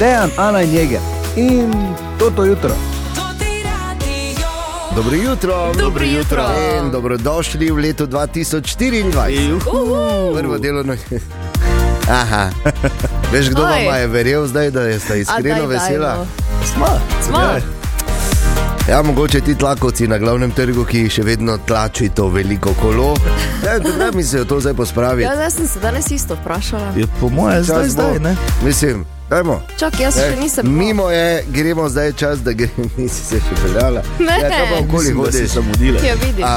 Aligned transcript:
Dejan, 0.00 0.30
Ana 0.36 0.62
in 0.62 0.72
Jeger. 0.72 1.00
In 1.36 1.94
to 2.18 2.30
to 2.30 2.44
jutro. 2.44 2.72
Dobro 4.96 5.16
jutro. 5.16 5.72
Dobro 5.78 6.04
jutro. 6.04 6.44
In 6.78 6.90
dobrodošli 6.90 7.70
v 7.70 7.76
letu 7.76 8.06
2024. 8.06 9.60
Prvo 10.40 10.58
delovno. 10.58 10.96
Aha. 12.20 12.48
Veš, 13.32 13.48
kdo 13.48 13.62
vam 13.62 14.00
je 14.00 14.06
verjel 14.06 14.46
zdaj, 14.46 14.70
da 14.70 14.98
ste 14.98 15.20
iskreno 15.20 15.66
daj, 15.66 15.66
daj, 15.66 15.66
vesela? 15.66 16.14
no. 16.16 16.26
Smo. 16.64 17.00
Smo. 17.26 17.79
Ja, 18.90 19.02
mogoče 19.02 19.40
ti 19.40 19.54
tlakovci 19.54 20.08
na 20.08 20.18
glavnem 20.18 20.50
trgu, 20.50 20.84
ki 20.84 21.04
še 21.08 21.22
vedno 21.22 21.58
tlači 21.58 22.08
to 22.08 22.26
veliko 22.28 22.72
kolo. 22.74 23.14
Ja, 23.62 23.76
ne 23.78 24.10
mislijo 24.12 24.44
to 24.44 24.60
zdaj 24.60 24.74
pospraviti. 24.74 25.24
Ja, 25.24 25.34
zdaj 25.36 25.50
sem 25.50 25.68
se 25.68 25.78
danes 25.78 26.10
isto 26.10 26.34
vprašala. 26.34 26.92
Je 26.96 27.06
po 27.20 27.28
mojem 27.28 27.62
zdaj, 27.64 27.82
bo. 27.82 27.88
zdaj, 27.88 28.18
ne? 28.18 28.32
Mislim, 28.64 29.04
dajmo. 29.30 29.60
Čak, 29.78 30.00
jaz 30.00 30.14
še 30.16 30.26
Eh, 30.26 30.40
nisem. 30.40 30.64
bila. 30.64 30.78
Mimo 30.78 31.06
je, 31.10 31.44
gremo 31.48 31.88
zdaj 31.88 32.12
čas, 32.12 32.38
da 32.40 32.52
gremo, 32.52 32.88
nisi 32.98 33.24
se 33.24 33.38
še 33.38 33.60
peljala. 33.62 34.02
Ne. 34.18 34.34
Ja, 34.34 34.48
kaj 34.48 34.66
pa 34.66 34.78
okoli 34.80 35.04
da 35.06 35.12
si 35.12 35.14
hodiš. 35.14 35.50
zamudila. 35.50 36.00
Ja, 36.02 36.14
vidiš. 36.16 36.44
A, 36.44 36.56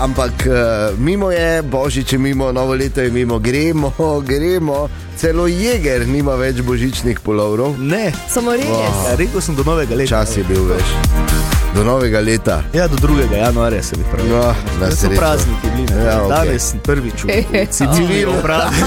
ampak 0.00 0.34
uh, 0.42 0.58
mimo 0.98 1.30
je, 1.30 1.62
božič 1.62 2.12
je 2.12 2.18
mimo, 2.20 2.50
novo 2.52 2.74
leto 2.74 3.00
je 3.00 3.10
mimo, 3.12 3.38
gremo, 3.38 3.92
gremo. 4.24 4.88
Celo 5.14 5.46
jeger 5.46 6.08
nima 6.08 6.34
več 6.34 6.58
božičnih 6.60 7.20
polovrov. 7.20 7.78
Ne, 7.78 8.10
Samo 8.28 8.50
res. 8.52 8.66
ja, 8.66 9.14
rekel 9.14 9.40
sem 9.40 9.54
do 9.54 9.62
novega 9.62 9.94
leta. 9.94 10.10
Čas 10.16 10.36
je 10.36 10.44
bil 10.44 10.64
več. 10.66 11.51
Do 11.74 11.84
novega 11.84 12.20
leta. 12.20 12.62
Ja, 12.72 12.88
do 12.88 12.96
2. 12.98 13.32
januarja 13.32 13.82
se 13.82 13.96
bi 13.96 14.02
pravi. 14.12 14.28
No, 14.28 14.36
na 14.80 14.86
To 14.86 14.90
so 14.90 14.96
srečo. 14.98 15.16
prazniki 15.16 15.66
bili. 15.76 15.94
ne. 15.94 16.04
Ja, 16.04 16.22
okej. 16.22 16.36
Danes 16.36 16.62
sem 16.62 16.80
prvič 16.80 17.24
v 17.24 17.28
civilnem 17.96 18.42
prazniku. 18.42 18.86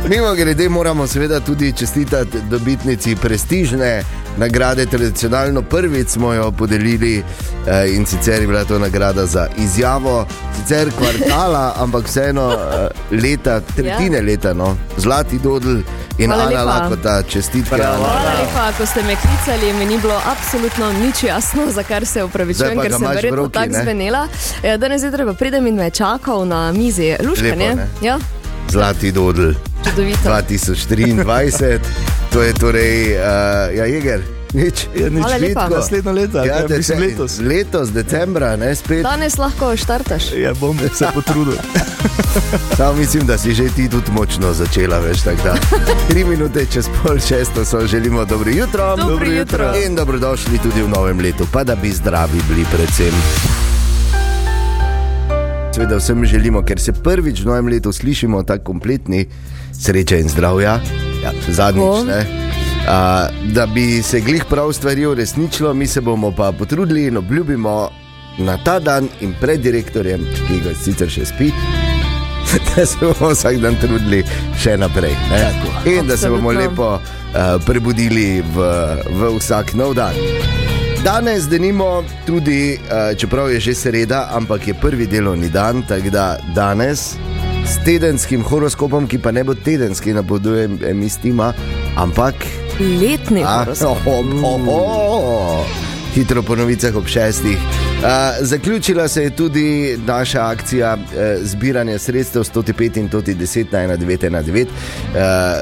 Mimo 0.10 0.34
grede 0.34 0.68
moramo 0.68 1.06
seveda 1.06 1.40
tudi 1.40 1.72
čestitati 1.72 2.38
dobitnici 2.40 3.16
prestižne 3.16 4.02
nagrade. 4.36 4.86
Tradicionalno 4.86 5.62
prvič 5.62 6.08
smo 6.08 6.32
jo 6.32 6.50
podelili 6.52 7.18
eh, 7.66 7.94
in 7.94 8.06
sicer 8.06 8.40
je 8.40 8.46
bila 8.46 8.64
to 8.64 8.78
nagrada 8.78 9.26
za 9.26 9.46
izjavo, 9.58 10.26
sicer 10.56 10.90
kvartala, 10.98 11.74
ampak 11.82 12.04
vseeno 12.04 12.52
eh, 12.52 12.88
leta, 13.10 13.60
tretjine 13.60 14.20
leta, 14.20 14.54
no. 14.54 14.76
Zlati 14.96 15.38
dodl 15.38 15.76
in 16.18 16.30
Hvala 16.30 16.42
Ana 16.42 16.50
lepa. 16.50 16.64
Lakota, 16.64 17.22
čestitke. 17.22 17.76
Bravo. 17.76 18.04
Ana. 18.04 18.12
Hvala 18.12 18.40
lepa, 18.40 18.78
ko 18.78 18.86
ste 18.86 19.02
me 19.02 19.16
klicali, 19.16 19.72
mi 19.72 19.84
ni 19.84 19.98
bilo 19.98 20.20
absolutno 20.26 20.92
nič 20.92 21.22
jasno, 21.22 21.62
za 21.70 21.82
kar 21.82 22.06
se 22.06 22.24
upravičujem, 22.24 22.80
ker 22.80 22.92
sem 22.92 23.06
verjetno 23.08 23.48
tako 23.48 23.72
ne? 23.72 23.82
zvenela. 23.82 24.28
Ja, 24.62 24.76
danes 24.76 25.00
zjutraj 25.00 25.26
pa 25.26 25.32
pridem 25.32 25.66
in 25.66 25.76
me 25.76 25.90
čakal 25.90 26.46
na 26.46 26.72
mizi. 26.72 27.14
Luška, 27.28 27.44
Lepo, 27.44 27.58
ne? 27.58 27.74
ne? 27.74 27.88
Ja, 28.02 28.18
Zlati 28.68 29.12
dodl 29.12 29.50
čudovito. 29.84 30.18
2023, 30.24 31.78
to 32.30 32.42
je 32.42 32.52
torej, 32.52 33.12
uh, 33.12 33.22
ja, 33.72 33.84
jeger. 33.86 34.20
Nič. 34.52 34.86
Ja, 34.94 35.10
nič 35.10 35.26
vitko. 35.38 35.68
Naslednjo 35.70 36.12
leto, 36.12 36.38
ja, 36.38 36.62
dece- 36.62 36.76
mislim 36.76 37.00
letos. 37.00 37.38
letos, 37.38 37.90
decembra, 37.90 38.56
ne 38.56 38.74
spet. 38.74 39.02
Danes 39.02 39.36
lahko 39.36 39.76
štartaš. 39.76 40.32
Ja, 40.32 40.54
bom 40.54 40.78
se 40.94 41.06
potrudil. 41.14 41.54
Samo 42.76 42.92
mislim, 42.92 43.26
da 43.26 43.38
si 43.38 43.52
že 43.52 43.68
ti 43.68 43.88
tudi 43.88 44.10
močno 44.12 44.52
začela, 44.52 44.98
veš, 44.98 45.20
tako 45.20 45.42
da. 45.44 45.54
Tri 46.08 46.24
minute 46.24 46.66
čez 46.66 46.88
pol 46.96 47.18
šesto 47.18 47.64
so 47.64 47.86
želimo 47.86 48.24
dobro 48.24 48.50
jutro. 48.50 48.96
Dobro 48.96 49.26
jutro. 49.26 49.72
In 49.78 49.94
dobrodošli 49.94 50.58
tudi 50.58 50.82
v 50.82 50.88
novem 50.88 51.20
letu, 51.20 51.46
pa 51.52 51.64
da 51.64 51.74
bi 51.74 51.90
zdravi 51.90 52.40
bili 52.48 52.64
predvsem. 52.66 53.12
Seveda 55.76 55.96
vsem 55.96 56.24
želimo, 56.24 56.62
ker 56.64 56.80
se 56.80 56.92
prvič 56.92 57.42
v 57.42 57.46
novem 57.46 57.66
letu 57.68 57.92
slišimo 57.92 58.38
tako 58.48 58.64
kompletni, 58.64 59.26
sreče 59.76 60.20
in 60.20 60.28
zdravja, 60.28 60.78
ja, 61.22 61.32
zadnjič. 61.48 61.84
Tako. 61.84 62.04
Ne? 62.04 62.24
A, 62.88 63.28
da 63.52 63.66
bi 63.66 64.02
se 64.02 64.20
glih 64.20 64.44
prav 64.48 64.72
stvari 64.72 65.04
uresničilo, 65.06 65.74
mi 65.74 65.86
se 65.86 66.00
bomo 66.00 66.32
pa 66.32 66.52
potrudili 66.52 67.06
in 67.06 67.16
obljubimo 67.16 67.90
na 68.38 68.56
ta 68.64 68.78
dan 68.78 69.08
in 69.20 69.34
pred 69.40 69.60
direktorjem, 69.60 70.24
ki 70.48 70.60
ga 70.64 70.72
sicer 70.80 71.12
še 71.12 71.28
spi, 71.28 71.52
da 72.72 72.86
se 72.86 72.96
bomo 73.00 73.34
vsak 73.34 73.60
dan 73.60 73.76
trudili 73.80 74.24
še 74.56 74.78
naprej. 74.80 75.12
Ne? 75.28 75.42
In 75.92 76.08
da 76.08 76.16
se 76.16 76.32
bomo 76.32 76.56
lepo 76.56 76.94
uh, 76.96 77.60
prebudili 77.66 78.40
v, 78.40 78.72
v 79.12 79.36
vsak 79.36 79.76
nov 79.76 79.92
dan. 80.00 80.16
Danes 81.04 81.48
denimo 81.48 82.04
tudi, 82.26 82.78
uh, 82.78 83.18
čeprav 83.18 83.50
je 83.50 83.60
že 83.60 83.74
sreda, 83.74 84.28
ampak 84.32 84.68
je 84.68 84.74
prvi 84.74 85.06
delovni 85.06 85.48
dan, 85.48 85.82
tako 85.82 86.10
da 86.10 86.38
danes 86.54 87.14
s 87.66 87.84
tedenskim 87.84 88.42
horoskopom, 88.42 89.06
ki 89.06 89.18
pa 89.18 89.30
ne 89.30 89.44
bo 89.44 89.54
tedenski, 89.54 90.14
napovedujem 90.14 90.78
emistima, 90.88 91.52
ampak 91.96 92.34
Letni 92.80 93.42
horoskop. 93.42 94.06
oh, 94.06 94.24
oh, 94.44 94.68
oh. 94.68 95.66
Hitro 96.14 96.42
po 96.42 96.56
novicah 96.56 96.96
ob 96.96 97.06
šestih. 97.06 97.58
Uh, 97.96 98.02
zaključila 98.40 99.08
se 99.08 99.22
je 99.22 99.30
tudi 99.30 99.98
naša 100.06 100.46
akcija 100.48 100.94
uh, 100.94 101.02
zbiranja 101.42 101.98
sredstev 101.98 102.42
105 102.42 102.98
in 103.00 103.10
10 103.10 103.86
na 103.86 103.96
1919 103.96 104.62
uh, 104.62 104.70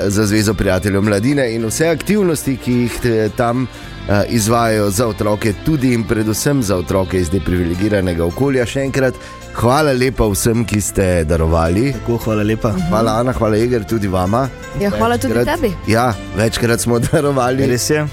za 0.06 0.26
Zvezo 0.26 0.54
prijateljev 0.54 1.02
mladine 1.02 1.54
in 1.54 1.66
vse 1.66 1.88
aktivnosti, 1.88 2.56
ki 2.56 2.72
jih 2.72 3.00
eh, 3.04 3.30
tam 3.36 3.62
uh, 3.62 3.93
izvajajo 4.28 4.90
za 4.90 5.06
otroke, 5.06 5.54
tudi 5.64 5.92
in 5.92 6.04
predvsem 6.04 6.62
za 6.62 6.76
otroke 6.76 7.16
iz 7.16 7.30
deprivilegiranega 7.30 8.24
okolja. 8.24 8.66
Še 8.66 8.80
enkrat, 8.82 9.14
hvala 9.54 9.92
lepa 9.92 10.26
vsem, 10.26 10.64
ki 10.64 10.80
ste 10.80 11.24
darovali. 11.24 11.92
Tako, 11.92 12.18
hvala 12.18 12.42
lepa. 12.42 12.74
Hvala, 12.82 13.14
Ana, 13.14 13.32
hvala, 13.32 13.56
Eger, 13.56 13.84
tudi 13.84 14.08
vama. 14.08 14.48
Ja, 14.80 14.90
hvala 14.90 15.18
tudi 15.18 15.34
Večkrat- 15.34 15.56
tebi. 15.56 15.72
Ja, 15.86 16.14
večkrat 16.36 16.80
smo 16.80 16.98
darovali. 17.02 17.66
Res 17.66 17.90
je. 17.90 18.02
Uh, 18.02 18.08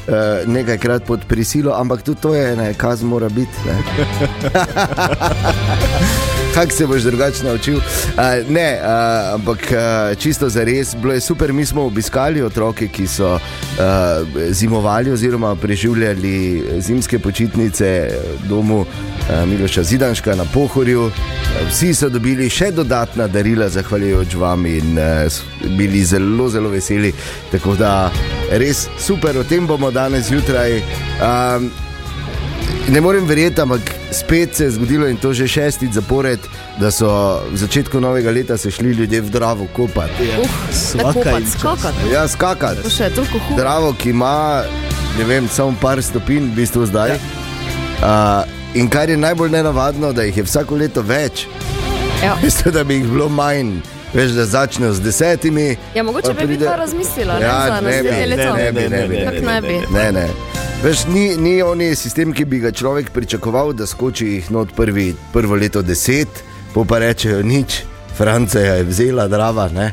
nekajkrat 0.47 1.03
pod 1.03 1.19
prisilo, 1.27 1.73
ampak 1.73 2.01
tudi 2.01 2.21
to 2.21 2.33
je, 2.33 2.55
ne, 2.55 2.73
kaz 2.73 3.03
mora 3.03 3.29
biti. 3.29 3.57
Kako 6.53 6.71
se 6.71 6.87
boš 6.87 7.01
drugače 7.01 7.43
naučil? 7.43 7.75
Uh, 7.77 7.83
ne, 8.49 8.79
uh, 8.81 9.33
ampak 9.33 9.59
uh, 9.59 10.17
čisto 10.17 10.49
za 10.49 10.63
res, 10.63 10.95
bilo 10.95 11.13
je 11.13 11.19
super. 11.19 11.53
Mi 11.53 11.65
smo 11.65 11.83
obiskali 11.83 12.41
otroke, 12.41 12.87
ki 12.87 13.07
so 13.07 13.33
uh, 13.35 13.39
zimovali 14.49 15.11
oziroma 15.11 15.55
preživljali 15.55 16.63
zimske 16.79 17.19
počitnice 17.19 18.09
v 18.43 18.47
domu 18.47 18.79
uh, 18.79 18.87
Miloša 19.47 19.83
Zidanška 19.83 20.35
na 20.35 20.45
Pohorju. 20.53 21.05
Uh, 21.05 21.13
Vsi 21.69 21.93
so 21.93 22.09
dobili 22.09 22.49
še 22.49 22.71
dodatna 22.71 23.27
darila, 23.27 23.69
zahvaljujoč 23.69 24.35
vam 24.39 24.65
in 24.65 24.97
uh, 24.99 25.39
bili 25.77 26.03
zelo, 26.05 26.49
zelo 26.49 26.69
veseli. 26.69 27.13
Tako 27.51 27.75
da 27.75 28.11
res 28.51 28.87
super, 28.99 29.37
o 29.37 29.43
tem 29.43 29.67
bomo 29.67 29.91
danes 29.91 30.27
zjutraj. 30.27 30.81
Um, 31.21 31.71
Ne 32.89 33.01
morem 33.01 33.25
verjeti, 33.25 33.61
ampak 33.61 33.79
spet 34.11 34.55
se 34.55 34.63
je 34.63 34.71
zgodilo 34.71 35.07
in 35.07 35.17
to 35.17 35.33
že 35.33 35.47
šestič 35.47 35.91
zapored, 35.91 36.39
da 36.77 36.91
so 36.91 37.07
v 37.47 37.57
začetku 37.57 37.99
novega 37.99 38.31
leta 38.31 38.57
se 38.57 38.71
šli 38.71 38.89
ljudje 38.91 39.21
v 39.21 39.29
Dravo 39.29 39.67
kopati. 39.73 40.23
Uh, 40.35 40.47
tako 40.97 41.21
pa 41.21 41.29
jim 41.29 41.43
čas. 41.43 41.53
skakati. 41.53 42.09
Ja, 42.13 42.27
skakati. 42.27 42.81
To 42.83 42.89
še 42.89 43.03
je 43.03 43.09
toliko 43.11 43.39
hudo. 43.39 43.55
Dravo, 43.57 43.93
ki 43.93 44.09
ima, 44.09 44.63
ne 45.17 45.23
vem, 45.23 45.47
samo 45.47 45.75
par 45.81 46.03
stopinj, 46.03 46.43
v 46.43 46.55
bistvu 46.55 46.85
zdaj. 46.85 47.11
Uh, 47.11 48.43
in 48.73 48.89
kar 48.89 49.09
je 49.09 49.17
najbolj 49.17 49.49
nenavadno, 49.51 50.11
da 50.11 50.23
jih 50.23 50.37
je 50.37 50.43
vsako 50.43 50.75
leto 50.75 51.01
več. 51.01 51.45
Ja. 52.21 52.35
Veste, 52.43 52.71
da 52.71 52.83
bi 52.83 52.95
jih 52.95 53.07
bilo 53.07 53.29
manj. 53.29 53.79
Veš, 54.13 54.31
da 54.31 54.43
začnejo 54.45 54.93
z 54.93 54.99
desetimi. 55.01 55.77
Ja, 55.95 56.03
mogoče 56.03 56.27
pa 56.27 56.41
bi 56.41 56.47
pride- 56.49 56.65
to 56.65 56.75
razmislila, 56.75 57.39
ne, 57.39 57.45
Ja, 57.45 57.59
za 57.65 57.73
ne 57.73 57.81
bi, 57.81 57.87
naslednje 57.87 58.25
leto. 58.27 58.55
ne 58.55 58.71
bi, 58.71 58.81
ne 58.81 59.07
bi, 59.07 59.15
ne 59.15 59.25
Kako 59.25 59.35
bi, 59.35 59.45
naj 59.45 59.61
bi? 59.61 59.75
Ne, 59.89 60.11
ne. 60.11 60.27
Veš, 60.83 61.05
ni, 61.05 61.37
ni 61.37 61.61
oni 61.61 61.95
sistem, 61.95 62.31
ki 62.33 62.45
bi 62.49 62.57
ga 62.59 62.71
človek 62.73 63.11
pričakoval, 63.13 63.69
da 63.77 63.85
skoči 63.85 64.25
jih 64.25 64.47
not 64.49 64.71
prvi, 64.73 65.11
prvo 65.33 65.53
leto 65.55 65.83
deset, 65.85 66.41
po 66.73 66.81
pa 66.89 66.97
rečejo 66.97 67.43
nič. 67.45 67.83
Francija 68.17 68.79
je 68.79 68.87
vzela 68.89 69.27
drava, 69.27 69.67
ne? 69.69 69.91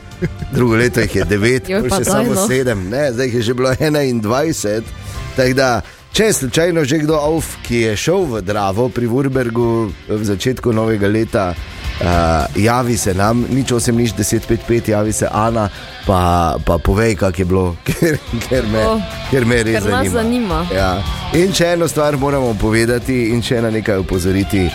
drugo 0.54 0.81
leto 0.81 1.04
jih 1.04 1.16
je 1.16 1.27
devet, 1.28 1.69
Joj, 1.69 1.82
pol 1.84 1.93
pa 1.93 1.98
še 2.01 2.07
daj, 2.09 2.12
samo 2.15 2.39
no. 2.39 2.47
sedem, 2.48 2.86
ne? 2.89 3.03
zdaj 3.12 3.28
jih 3.28 3.36
je 3.36 3.42
že 3.42 3.54
bilo 3.60 3.74
21. 3.77 4.89
Tako 5.36 5.59
da, 5.60 5.68
če 6.16 6.30
je 6.30 6.39
slučajno 6.41 6.84
že 6.84 7.03
kdo 7.04 7.21
auf, 7.21 7.53
ki 7.68 7.83
je 7.83 7.92
šel 7.97 8.24
v 8.33 8.42
Dravo 8.48 8.89
pri 8.89 9.12
Wurbergu 9.12 9.92
v 10.09 10.22
začetku 10.24 10.72
novega 10.72 11.12
leta, 11.12 11.51
uh, 12.00 12.56
javi 12.56 12.97
se 12.97 13.15
nam, 13.15 13.47
nič 13.50 13.72
8, 13.72 13.92
nič 13.92 14.15
10, 14.15 14.47
5, 14.48 14.59
5, 14.68 14.91
javi 14.91 15.12
se 15.12 15.28
Ana, 15.33 15.68
pa, 16.06 16.56
pa 16.65 16.78
povej, 16.78 17.16
kako 17.16 17.42
je 17.42 17.45
bilo, 17.45 17.77
ker, 17.86 18.18
ker, 18.48 18.66
me, 18.66 18.84
Oh, 18.86 19.00
ker 19.30 19.45
me 19.45 19.62
res 19.62 19.83
ker 19.83 19.91
nas 19.91 20.09
zanima. 20.12 20.66
Ja. 20.74 21.03
In 21.34 21.53
če 21.53 21.72
eno 21.77 21.89
stvar 21.89 22.16
moramo 22.16 22.54
povedati, 22.60 23.28
in 23.34 23.42
če 23.42 23.62
na 23.62 23.71
nekaj 23.71 23.98
upozoriti, 23.98 24.68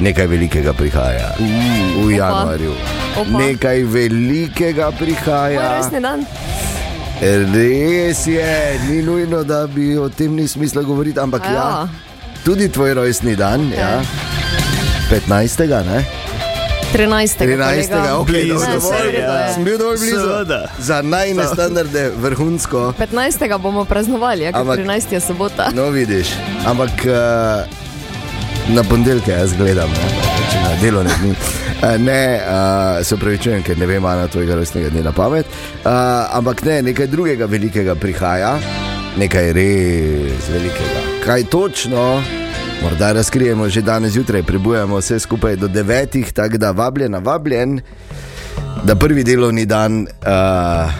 nekaj 0.00 0.26
velikega 0.26 0.72
prihaja 0.72 1.34
v 1.38 1.44
Opa. 2.00 2.10
januarju. 2.16 2.74
Opa. 3.20 3.38
Nekaj 3.38 3.84
velikega 3.84 4.90
prihaja. 4.98 5.76
rojstni 5.76 6.00
dan. 6.00 6.24
Res 7.20 8.24
je, 8.26 8.80
ni 8.88 9.02
nujno, 9.04 9.44
da 9.44 9.66
bi 9.66 9.92
o 9.98 10.08
tem 10.08 10.32
ni 10.34 10.48
smisla 10.48 10.82
govoriti, 10.82 11.20
ampak 11.20 11.44
A 11.44 11.52
ja. 11.52 11.52
ja. 11.54 11.88
tudi 12.44 12.68
tvoj 12.72 12.94
rojstni 12.94 13.36
dan, 13.36 13.68
ja. 13.76 14.00
Ja. 14.00 14.02
15. 15.10 15.84
Ne? 15.84 16.29
13. 16.92 17.38
13. 17.38 18.12
ok, 18.12 18.26
Blizu, 18.26 18.54
dobro, 18.54 18.66
Ne, 18.66 18.80
saj 18.80 19.02
v 19.02 19.10
redu 19.10 19.32
je. 19.32 19.54
sem 19.54 19.64
bil 19.64 19.78
dovolj 19.78 19.98
blizu. 19.98 20.16
Seveda. 20.18 20.60
Za 20.78 21.02
najne 21.02 21.44
standarde 21.46 22.10
vrhunsko. 22.16 22.94
15. 22.98 23.58
bomo 23.58 23.84
praznovali, 23.84 24.42
ja, 24.42 24.50
Ampak- 24.52 24.78
13. 24.78 25.12
je 25.12 25.20
sobota. 25.20 25.70
No, 25.70 25.84
vidiš, 25.86 26.26
ampak 26.66 26.90
uh, 27.00 27.14
na 28.68 28.82
ponedeljke 28.82 29.30
jaz 29.32 29.52
gledam, 29.52 29.88
ne, 29.88 30.08
če 30.46 30.58
na 30.58 30.72
delovne 30.80 31.10
dni. 31.16 31.30
Uh, 31.30 31.96
ne, 31.98 32.22
uh, 32.38 32.50
se 33.02 33.14
upravičujem, 33.14 33.62
ker 33.62 33.78
ne 33.78 33.86
vem, 33.86 34.02
na 34.02 34.28
tvojega 34.28 34.54
rojstnega 34.54 34.90
dne 34.90 35.02
na 35.02 35.12
pamet. 35.12 35.46
Uh, 35.46 35.90
ampak 36.32 36.62
ne, 36.62 36.82
nekaj 36.82 37.06
drugega 37.06 37.46
velikega 37.46 37.94
prihaja, 37.94 38.58
nekaj 39.16 39.52
res 39.52 40.48
velikega. 40.48 41.00
Kaj 41.24 41.44
točno? 41.44 42.22
Morda 42.82 43.12
razkrijemo 43.12 43.68
že 43.68 43.82
danes 43.82 44.12
zjutraj, 44.12 44.42
prebujemo 44.42 44.98
vse 44.98 45.18
skupaj 45.18 45.56
do 45.56 45.68
devetih, 45.68 46.32
tako 46.32 46.58
da 46.58 46.70
vabljen, 46.70 47.14
vabljen, 47.24 47.80
da 48.84 48.96
prvi 48.96 49.24
delovni 49.24 49.66
dan 49.66 50.02
uh, 50.02 50.90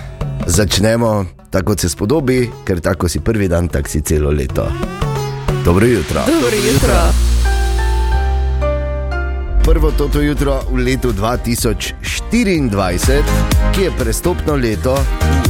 začnemo 0.46 1.26
tako, 1.50 1.64
kot 1.64 1.80
se 1.80 1.88
spodobi, 1.88 2.50
ker 2.64 2.80
tako 2.80 3.08
si 3.08 3.20
prvi 3.20 3.48
dan, 3.48 3.68
tako 3.68 3.88
si 3.88 4.00
celo 4.00 4.30
leto. 4.30 4.66
Dobro 5.64 5.86
jutro. 5.86 6.20
Dobro 6.26 6.56
jutro. 6.72 7.39
Prvo 9.64 9.92
toto 9.92 10.20
jutro 10.20 10.62
v 10.72 10.84
letu 10.84 11.12
2024, 11.12 13.22
ki 13.72 13.82
je 13.82 13.90
prestopno 13.98 14.56
leto. 14.56 14.98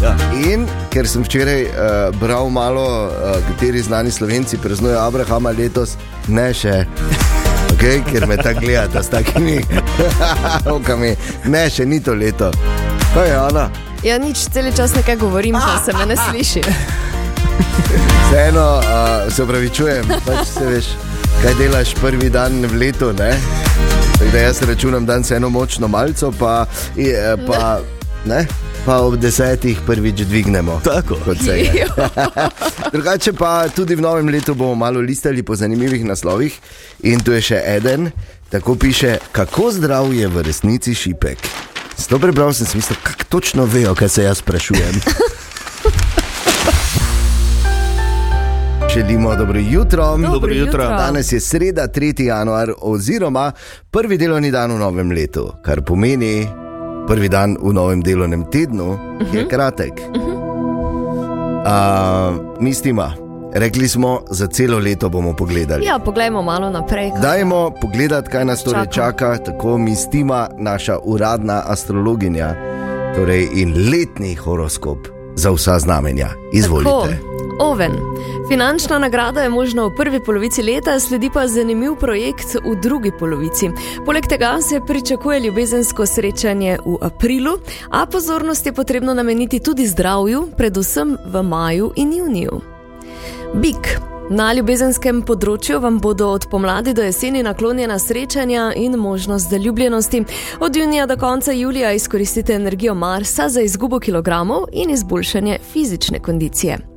Ja. 0.02 0.16
In 0.50 0.66
ker 0.90 1.08
sem 1.08 1.24
včeraj 1.24 1.62
uh, 1.62 1.70
bral 2.20 2.50
malo, 2.50 3.06
uh, 3.06 3.12
kateri 3.48 3.82
znani 3.82 4.10
slovenci 4.10 4.58
praznujejo 4.58 4.98
Abrahama 4.98 5.50
letos, 5.50 5.96
ne 6.28 6.54
še. 6.54 6.80
Okay, 7.70 8.02
ker 8.04 8.26
me 8.26 8.36
tako 8.36 8.60
gledate 8.60 9.02
s 9.02 9.08
takimi 9.08 9.60
okami. 10.76 11.14
Ne, 11.48 11.70
še 11.70 11.86
ni 11.86 12.00
to 12.02 12.14
leto. 12.18 12.50
Kaj 13.14 13.28
je 13.30 13.36
Ana? 13.38 13.70
Ja, 14.02 14.18
nič, 14.18 14.50
cel 14.52 14.72
čas 14.74 14.94
nekaj 14.98 15.16
govorim, 15.16 15.54
pa 15.54 15.78
se 15.84 15.92
me 15.94 16.06
ne 16.10 16.16
sliši. 16.18 16.62
Vseeno 18.26 18.66
uh, 18.82 19.32
se 19.32 19.42
upravičujem, 19.46 20.04
pač 20.26 20.46
se 20.50 20.66
veš, 20.66 20.86
kaj 21.42 21.54
delaš 21.54 21.94
prvi 21.94 22.28
dan 22.30 22.66
v 22.66 22.76
letu. 22.76 23.12
Ne? 23.12 23.32
Tako 24.18 24.30
da 24.32 24.38
jaz 24.38 24.62
računam 24.62 25.06
dan 25.06 25.24
se 25.24 25.36
eno 25.36 25.48
močno 25.48 25.88
malco, 25.88 26.32
pa, 26.38 26.66
je, 26.96 27.36
pa, 27.46 27.80
ne, 28.24 28.46
pa 28.86 28.98
ob 29.00 29.16
desetih 29.16 29.78
prvič 29.86 30.20
dvignemo. 30.20 30.80
Tako. 30.84 31.16
Kot 31.24 31.38
se 31.44 31.58
je. 31.58 31.86
Drugače 32.92 33.32
pa 33.32 33.68
tudi 33.68 33.94
v 33.94 34.00
novem 34.00 34.28
letu 34.28 34.54
bomo 34.54 34.74
malo 34.74 35.00
listali 35.00 35.42
po 35.42 35.56
zanimivih 35.56 36.04
naslovih. 36.04 36.60
In 37.02 37.20
tu 37.20 37.32
je 37.32 37.40
še 37.40 37.62
en, 37.64 38.10
tako 38.50 38.74
piše, 38.74 39.18
kako 39.32 39.70
zdrav 39.72 40.12
je 40.14 40.28
v 40.28 40.42
resnici 40.42 40.94
šipek. 40.94 41.38
S 41.96 42.06
to 42.06 42.18
prebral 42.18 42.52
sem 42.52 42.66
si 42.66 42.94
kako 43.02 43.24
točno 43.28 43.64
vejo, 43.64 43.94
kaj 43.94 44.08
se 44.08 44.22
jaz 44.22 44.38
sprašujem. 44.38 45.00
Želimo 48.94 49.36
dobro 49.36 49.58
jutro. 49.62 50.16
Dobro 50.18 50.52
jutro. 50.52 50.84
Danes 50.84 51.32
je 51.32 51.40
sreda, 51.40 51.88
3. 51.88 52.22
januar, 52.22 52.72
oziroma 52.78 53.52
prvi 53.90 54.18
delovni 54.18 54.50
dan 54.50 54.72
v 54.72 54.78
novem 54.78 55.10
letu, 55.10 55.52
kar 55.62 55.82
pomeni 55.82 56.48
prvi 57.06 57.28
dan 57.28 57.56
v 57.62 57.72
novem 57.72 58.00
delovnem 58.00 58.44
tednu, 58.44 58.98
ki 59.22 59.36
je 59.36 59.48
kratek. 59.48 59.92
Uh, 61.60 61.66
Mistima, 62.60 63.12
rekli 63.52 63.88
smo, 63.88 64.20
za 64.30 64.46
celo 64.46 64.78
leto 64.78 65.08
bomo 65.08 65.32
pogledali. 65.34 65.84
Ja, 65.84 65.98
poglejmo 65.98 66.42
malo 66.42 66.70
naprej. 66.70 67.10
kaj- 67.10 67.20
Dajmo 67.20 67.70
pogledati, 67.72 68.30
kaj 68.30 68.44
nas 68.44 68.64
torej 68.64 68.82
Čaka. 68.82 68.92
čaka, 68.92 69.38
tako 69.40 69.78
mistima 69.78 70.48
naša 70.56 70.98
uradna 70.98 71.62
astrologinja, 71.66 72.54
torej 73.14 73.48
in 73.54 73.90
letni 73.90 74.34
horoskop 74.34 74.98
za 75.34 75.50
vsa 75.50 75.78
znamenja. 75.78 76.28
Izvolite. 76.52 76.90
Tako, 76.90 77.29
Oven. 77.60 77.92
Finančna 78.48 78.98
nagrada 78.98 79.42
je 79.42 79.48
možna 79.48 79.84
v 79.84 79.94
prvi 79.96 80.20
polovici 80.24 80.62
leta, 80.62 81.00
sledi 81.00 81.30
pa 81.34 81.46
zanimiv 81.46 81.94
projekt 82.00 82.54
v 82.64 82.74
drugi 82.82 83.12
polovici. 83.18 83.70
Poleg 84.06 84.26
tega 84.26 84.58
se 84.62 84.80
pričakuje 84.86 85.40
ljubezensko 85.40 86.06
srečanje 86.06 86.78
v 86.86 86.96
aprilu, 87.00 87.58
a 87.90 88.06
pozornost 88.06 88.66
je 88.66 88.72
potrebno 88.72 89.14
nameniti 89.14 89.60
tudi 89.60 89.86
zdravju, 89.86 90.48
predvsem 90.56 91.16
v 91.26 91.42
maju 91.42 91.92
in 91.96 92.12
juniju. 92.12 92.60
Bik. 93.54 94.00
Na 94.30 94.52
ljubezenskem 94.54 95.24
področju 95.26 95.80
vam 95.82 95.96
bodo 95.98 96.28
od 96.30 96.44
pomladi 96.50 96.92
do 96.94 97.02
jeseni 97.02 97.42
naklonjena 97.42 97.98
srečanja 97.98 98.68
in 98.76 98.94
možnost 98.96 99.50
zaljubljenosti. 99.50 100.22
Od 100.60 100.76
junija 100.76 101.06
do 101.06 101.16
konca 101.16 101.52
julija 101.52 101.92
izkoristite 101.92 102.54
energijo 102.54 102.94
Marsa 102.94 103.48
za 103.48 103.60
izgubo 103.60 103.98
kilogramov 103.98 104.68
in 104.72 104.90
izboljšanje 104.90 105.58
fizične 105.72 106.22
kondicije. 106.22 106.89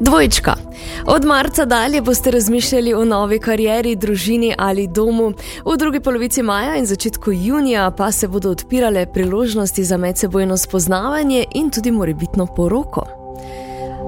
Dvojčka. 0.00 0.54
Od 1.06 1.24
marca 1.24 1.64
dalje 1.64 2.00
boste 2.00 2.30
razmišljali 2.30 2.94
o 2.94 3.04
novi 3.04 3.38
karieri, 3.38 3.96
družini 3.96 4.54
ali 4.58 4.86
domu. 4.86 5.32
V 5.64 5.76
drugi 5.76 6.00
polovici 6.00 6.42
maja 6.42 6.76
in 6.76 6.86
začetku 6.86 7.32
junija 7.32 7.90
pa 7.90 8.12
se 8.12 8.28
bodo 8.28 8.50
odpirale 8.50 9.06
priložnosti 9.12 9.84
za 9.84 9.96
medsebojno 9.96 10.56
spoznavanje 10.56 11.44
in 11.54 11.70
tudi 11.70 11.90
morebitno 11.90 12.46
poroko. 12.46 13.06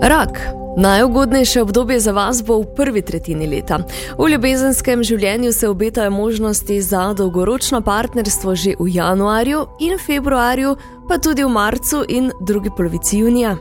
Rak. 0.03 0.41
Najugodnejše 0.77 1.63
obdobje 1.63 2.01
za 2.01 2.13
vas 2.13 2.43
bo 2.45 2.57
v 2.59 2.67
prvi 2.77 3.03
tretjini 3.03 3.47
leta. 3.47 3.79
V 4.19 4.29
ljubezenskem 4.29 5.03
življenju 5.05 5.53
se 5.53 5.69
obetajo 5.69 6.11
možnosti 6.11 6.81
za 6.83 7.13
dolgoročno 7.13 7.81
partnerstvo 7.81 8.55
že 8.55 8.75
v 8.81 8.89
januarju 8.89 9.67
in 9.81 9.99
februarju, 10.07 10.77
pa 11.09 11.19
tudi 11.19 11.45
v 11.45 11.49
marcu 11.49 12.05
in 12.09 12.33
drugi 12.41 12.71
polovici 12.77 13.19
junija. 13.19 13.57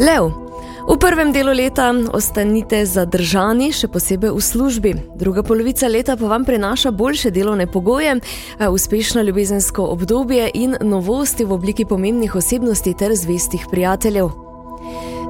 Lev. 0.00 0.49
V 0.88 0.96
prvem 0.98 1.32
delu 1.32 1.52
leta 1.52 1.92
ostanite 2.12 2.84
zadržani, 2.86 3.70
še 3.72 3.88
posebej 3.92 4.32
v 4.32 4.40
službi. 4.40 4.92
Druga 5.20 5.44
polovica 5.44 5.88
leta 5.88 6.16
pa 6.16 6.26
vam 6.26 6.44
prinaša 6.44 6.90
boljše 6.90 7.30
delovne 7.30 7.66
pogoje, 7.66 8.16
eh, 8.16 8.68
uspešno 8.68 9.22
ljubezensko 9.22 9.84
obdobje 9.84 10.50
in 10.54 10.76
novosti 10.80 11.44
v 11.44 11.52
obliki 11.52 11.84
pomembnih 11.84 12.34
osebnosti 12.34 12.94
ter 12.94 13.14
zvestih 13.14 13.66
prijateljev. 13.70 14.30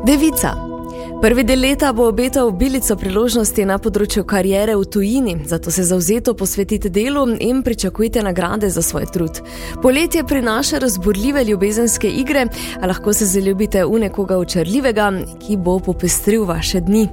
Devica. 0.06 0.80
Prvi 1.20 1.44
del 1.44 1.61
leta 1.61 1.93
bo 1.93 2.06
obetal 2.08 2.49
bilico 2.56 2.94
priložnosti 2.96 3.64
na 3.69 3.75
področju 3.76 4.22
karijere 4.25 4.72
v 4.81 4.87
tujini, 4.88 5.34
zato 5.44 5.69
se 5.69 5.84
zauzeto 5.84 6.32
posvetite 6.32 6.88
delu 6.88 7.26
in 7.44 7.61
pričakujte 7.61 8.25
nagrade 8.25 8.72
za 8.72 8.81
svoj 8.81 9.05
trud. 9.12 9.43
Poletje 9.84 10.25
prinaša 10.25 10.81
razburljive 10.81 11.44
ljubezenske 11.44 12.08
igre, 12.08 12.49
a 12.81 12.88
lahko 12.88 13.12
se 13.12 13.28
zaljubite 13.28 13.84
v 13.84 14.06
nekoga 14.08 14.40
očarljivega, 14.40 15.12
ki 15.45 15.61
bo 15.61 15.76
popestril 15.85 16.49
vaše 16.49 16.80
dni. 16.80 17.11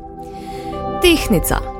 Tehnica. 1.04 1.77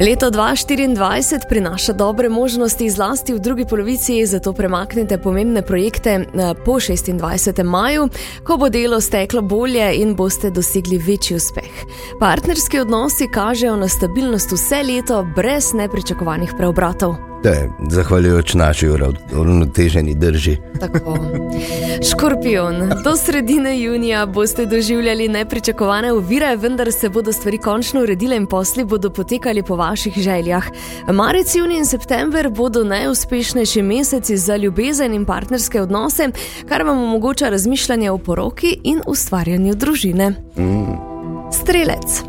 Leto 0.00 0.30
2024 0.30 1.48
prinaša 1.48 1.92
dobre 1.92 2.28
možnosti, 2.28 2.90
zlasti 2.90 3.32
v 3.32 3.38
drugi 3.38 3.64
polovici, 3.64 4.26
zato 4.26 4.52
premaknite 4.52 5.18
pomembne 5.18 5.62
projekte 5.62 6.10
eh, 6.10 6.54
po 6.64 6.72
26. 6.72 7.64
maju, 7.64 8.08
ko 8.44 8.56
bo 8.56 8.68
delo 8.68 9.00
steklo 9.00 9.42
bolje 9.42 9.94
in 9.94 10.14
boste 10.14 10.50
dosegli 10.50 10.98
večji 10.98 11.36
uspeh. 11.36 11.84
Partnerski 12.20 12.80
odnosi 12.80 13.28
kažejo 13.34 13.76
na 13.76 13.88
stabilnost 13.88 14.52
vse 14.52 14.82
leto, 14.82 15.26
brez 15.36 15.72
nepričakovanih 15.74 16.54
preobratov. 16.58 17.31
Te, 17.42 17.68
zahvaljujoč 17.90 18.54
naši 18.54 18.88
uravnoteženi 18.88 20.14
drži. 20.14 20.56
Tako. 20.80 21.18
Škorpion, 22.10 22.74
do 23.04 23.16
sredine 23.16 23.80
junija 23.80 24.26
boste 24.26 24.66
doživljali 24.66 25.28
nepričakovane 25.28 26.12
ovire, 26.12 26.56
vendar 26.56 26.92
se 26.92 27.08
bodo 27.08 27.32
stvari 27.32 27.58
končno 27.58 28.02
uredile 28.02 28.36
in 28.36 28.46
posli 28.46 28.84
bodo 28.84 29.10
potekali 29.10 29.62
po 29.62 29.76
vaših 29.76 30.14
željah. 30.16 30.64
Marec, 31.12 31.54
junij 31.54 31.78
in 31.78 31.86
september 31.86 32.50
bodo 32.50 32.84
najuspešnejši 32.84 33.82
meseci 33.82 34.36
za 34.36 34.56
ljubezen 34.56 35.14
in 35.14 35.24
partnerske 35.24 35.82
odnose, 35.82 36.28
kar 36.68 36.82
vam 36.82 36.98
omogoča 36.98 37.48
razmišljanje 37.48 38.10
o 38.10 38.18
poroki 38.18 38.76
in 38.82 39.00
ustvarjanju 39.06 39.74
družine. 39.74 40.30
Mm. 40.56 40.96
Strelec, 41.52 42.22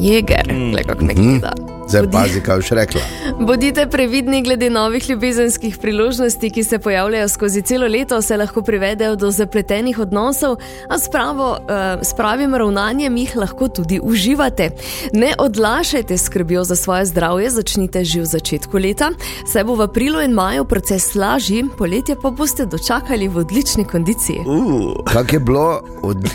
jeger, 0.00 0.52
mm. 0.52 0.74
kako 0.86 1.04
me 1.04 1.14
gleda. 1.14 1.75
Zdaj 1.88 2.02
Bodi- 2.02 2.12
pazi, 2.12 2.40
kaj 2.40 2.56
boš 2.56 2.70
rekla. 2.70 3.00
Bodite 3.40 3.86
previdni 3.86 4.42
glede 4.42 4.70
novih 4.70 5.10
ljubezenskih 5.10 5.78
priložnosti, 5.78 6.50
ki 6.50 6.64
se 6.64 6.78
pojavljajo 6.78 7.28
skozi 7.28 7.62
celo 7.62 7.86
leto, 7.86 8.22
se 8.22 8.36
lahko 8.36 8.62
privedejo 8.62 9.16
do 9.16 9.30
zapletenih 9.30 9.98
odnosov, 9.98 10.56
a 10.88 10.98
s, 10.98 11.08
pravo, 11.08 11.50
uh, 11.50 12.02
s 12.02 12.14
pravim 12.14 12.54
ravnanjem 12.54 13.16
jih 13.16 13.36
lahko 13.36 13.68
tudi 13.68 14.00
uživate. 14.02 14.70
Ne 15.12 15.34
odlašajte 15.38 16.18
skrbjo 16.18 16.64
za 16.64 16.76
svoje 16.76 17.06
zdravje, 17.06 17.50
začnite 17.50 18.04
že 18.04 18.20
v 18.20 18.24
začetku 18.24 18.78
leta, 18.78 19.10
saj 19.52 19.64
bo 19.64 19.74
v 19.74 19.82
aprilu 19.82 20.20
in 20.20 20.32
maju 20.32 20.64
proces 20.64 21.14
lažji, 21.14 21.64
poletje 21.78 22.16
pa 22.22 22.30
boste 22.30 22.66
dočakali 22.66 23.28
v 23.28 23.36
odlični 23.36 23.84
kondiciji. 23.84 24.38
Uh, 24.46 25.04
Kak 25.12 25.32
je 25.32 25.40
bilo 25.40 25.80
od. 26.02 26.18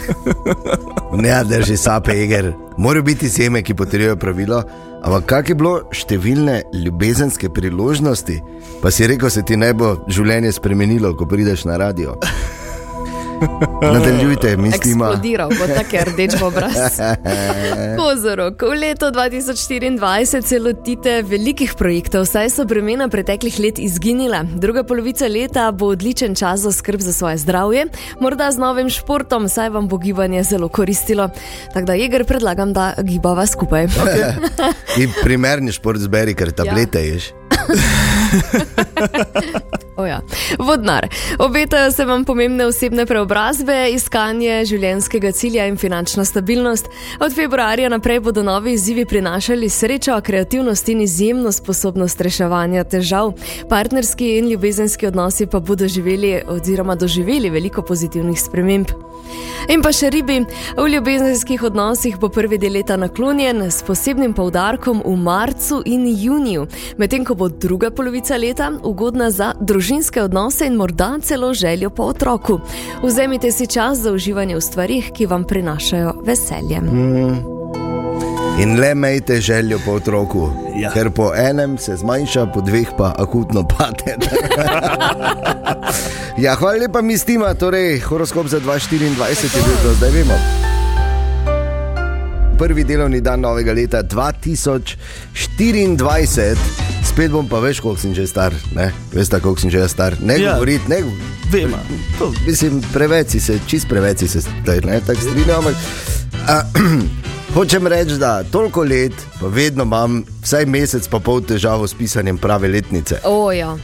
Ne, 1.12 1.43
drži 1.43 1.77
sape, 1.77 2.24
iger. 2.24 2.53
Morajo 2.77 3.03
biti 3.03 3.29
seme, 3.29 3.62
ki 3.63 3.74
potrjujejo 3.74 4.15
pravilo. 4.15 4.63
Ampak 5.01 5.24
kak 5.25 5.50
je 5.50 5.55
bilo 5.58 5.72
številne 5.98 6.60
ljubezenske 6.77 7.50
priložnosti, 7.50 8.38
pa 8.84 8.91
si 8.93 9.10
rekel, 9.10 9.31
se 9.34 9.41
ti 9.41 9.58
ne 9.58 9.72
bo 9.74 9.96
življenje 10.05 10.53
spremenilo, 10.60 11.15
ko 11.17 11.25
prideš 11.25 11.65
na 11.65 11.79
radio. 11.81 12.13
Nadaljujte, 13.81 14.57
mislim, 14.57 15.01
Eksplodiral 15.01 15.50
bo 15.50 15.67
tako 15.67 16.12
rdeč 16.12 16.41
obraz. 16.41 17.00
Kozorok, 18.00 18.62
v 18.62 18.79
letu 18.79 19.05
2024 19.05 20.41
se 20.41 20.60
lotite 20.60 21.21
velikih 21.21 21.74
projektov, 21.77 22.25
saj 22.25 22.50
so 22.50 22.65
bremena 22.65 23.07
preteklih 23.10 23.60
let 23.60 23.79
izginila. 23.79 24.43
Druga 24.43 24.83
polovica 24.83 25.27
leta 25.27 25.71
bo 25.71 25.91
odličen 25.95 26.36
čas 26.36 26.60
za 26.60 26.71
skrb 26.71 27.00
za 27.00 27.13
svoje 27.13 27.38
zdravje, 27.38 27.86
morda 28.19 28.51
z 28.51 28.57
novim 28.57 28.89
športom, 28.89 29.50
saj 29.50 29.69
vam 29.69 29.88
bo 29.88 29.98
gibanje 29.98 30.43
zelo 30.43 30.69
koristilo. 30.69 31.29
Tako 31.74 31.86
da, 31.86 31.93
Jeger, 31.93 32.25
predlagam, 32.25 32.74
da 32.74 32.93
gibava 33.03 33.45
skupaj. 33.45 33.88
Ti 34.95 35.10
primerni 35.24 35.71
šport 35.71 36.00
zberi, 36.00 36.36
ker 36.36 36.51
tablete 36.51 37.00
ja. 37.00 37.13
ješ. 37.13 37.31
O 40.02 40.06
ja. 40.06 40.22
Vodnar. 40.60 41.08
Obetajo 41.40 41.92
se 41.92 42.06
vam 42.06 42.26
pomembne 42.26 42.66
osebne 42.66 43.06
preobrazbe, 43.06 43.76
iskanje 43.94 44.64
življenjskega 44.66 45.32
cilja 45.36 45.68
in 45.70 45.78
finančna 45.78 46.26
stabilnost. 46.26 46.88
Od 47.22 47.36
februarja 47.36 47.90
naprej 47.92 48.22
bodo 48.26 48.44
novi 48.44 48.74
izzivi 48.74 49.06
prinašali 49.06 49.70
srečo, 49.70 50.18
kreativnost 50.26 50.90
in 50.90 51.02
izjemno 51.06 51.52
sposobnost 51.52 52.22
reševanja 52.22 52.84
težav. 52.84 53.34
Partnerski 53.70 54.38
in 54.40 54.50
ljubezenski 54.50 55.12
odnosi 55.12 55.46
pa 55.46 55.60
bodo 55.60 55.88
živeli 55.88 56.40
oziroma 56.48 56.96
doživeli 56.96 57.50
veliko 57.50 57.82
pozitivnih 57.86 58.42
sprememb. 58.42 58.96
In 59.70 59.84
pa 59.84 59.92
še 59.94 60.10
ribi. 60.12 60.40
V 60.78 60.88
ljubezenskih 60.90 61.62
odnosih 61.64 62.18
bo 62.20 62.32
prvi 62.34 62.58
del 62.60 62.74
leta 62.76 62.98
naklonjen 62.98 63.62
s 63.70 63.84
posebnim 63.86 64.34
poudarkom 64.34 65.04
v 65.06 65.14
marcu 65.22 65.82
in 65.86 66.08
juniju, 66.10 66.66
medtem 66.98 67.26
ko 67.28 67.36
bo 67.38 67.48
druga 67.50 67.92
polovica 67.92 68.21
leta 68.30 68.72
ugodna 68.84 69.32
za 69.32 69.54
družinske 69.60 70.22
odnose 70.22 70.68
in 70.68 70.74
morda 70.74 71.20
celo 71.24 71.54
željo 71.54 71.90
po 71.90 72.04
otroku. 72.04 72.60
Vzemite 73.04 73.51
si 73.51 73.68
čas 73.68 73.98
za 73.98 74.12
uživanje 74.12 74.56
v 74.56 74.62
stvarih, 74.62 75.12
ki 75.13 75.25
vam 75.25 75.44
prinašajo 75.44 76.13
veselje. 76.25 76.82
In 78.60 78.80
le 78.80 78.92
imejte 78.92 79.42
željo 79.42 79.80
po 79.86 79.92
otroku, 79.92 80.50
Ja. 80.75 80.92
ker 80.92 81.10
po 81.10 81.32
enem 81.36 81.78
se 81.78 81.96
zmanjša, 81.96 82.46
po 82.46 82.62
dveh 82.62 82.88
pa 82.98 83.13
akutno 83.18 83.68
pade. 83.68 84.16
ja, 86.38 86.56
hvala 86.56 86.78
lepa, 86.78 87.01
mistima, 87.01 87.54
torej 87.54 88.00
horoskop 88.00 88.48
za 88.48 88.60
2024 88.60 89.58
je 89.58 89.63
bil 89.63 89.74
do 89.84 89.94
zdaj, 89.94 90.10
vemo. 90.10 90.34
Prvi 92.58 92.84
delovni 92.84 93.22
dan 93.22 93.40
novega 93.40 93.74
leta 93.74 94.04
2024, 94.04 96.81
spet 97.22 97.32
bom 97.32 97.46
pa 97.46 97.60
veš, 97.62 97.80
koliko 97.86 98.01
sem 98.01 98.13
že 98.18 98.25
star. 98.25 98.50
Ne? 98.74 98.90
Veste, 99.13 99.38
koliko 99.38 99.62
sem 99.62 99.70
že 99.70 99.86
star. 99.86 100.18
Ne 100.25 100.42
Ja. 100.42 100.54
govoriti, 100.58 100.90
ne 100.90 101.06
Vem, 101.51 101.70
to 102.18 102.34
Mislim, 102.48 102.82
preveč 102.94 103.30
si 103.30 103.40
se, 103.40 103.60
čist 103.68 103.86
preveč 103.90 104.25
si 104.25 104.28
se 104.28 104.42
zdaj, 104.42 104.82
ne 104.82 104.98
tako 105.06 105.22
strinjam. 105.22 105.70
Hočem 107.56 107.88
reči, 107.88 108.18
da 108.18 108.44
toliko 108.44 108.82
let, 108.84 109.13
pa 109.40 109.48
vedno 109.48 109.84
imam 109.84 110.24
vsaj 110.41 110.65
mesec 110.65 111.07
pa 111.07 111.19
pol 111.19 111.41
težavo 111.45 111.88
s 111.88 111.93
pisanjem 111.93 112.38
prave 112.38 112.67
letnice. 112.67 113.19
O, 113.24 113.51
ja. 113.51 113.77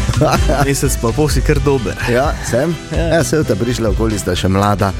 mesec 0.66 0.96
pa 1.02 1.12
pol 1.14 1.28
si 1.30 1.42
kar 1.42 1.58
dober. 1.64 1.94
Ja, 2.10 2.34
sem. 2.50 2.74
Ja, 2.90 3.22
se 3.24 3.42
ta 3.46 3.54
prišla, 3.54 3.92
okoli 3.94 4.18
sta 4.18 4.34
še 4.36 4.50
mlada. 4.50 4.90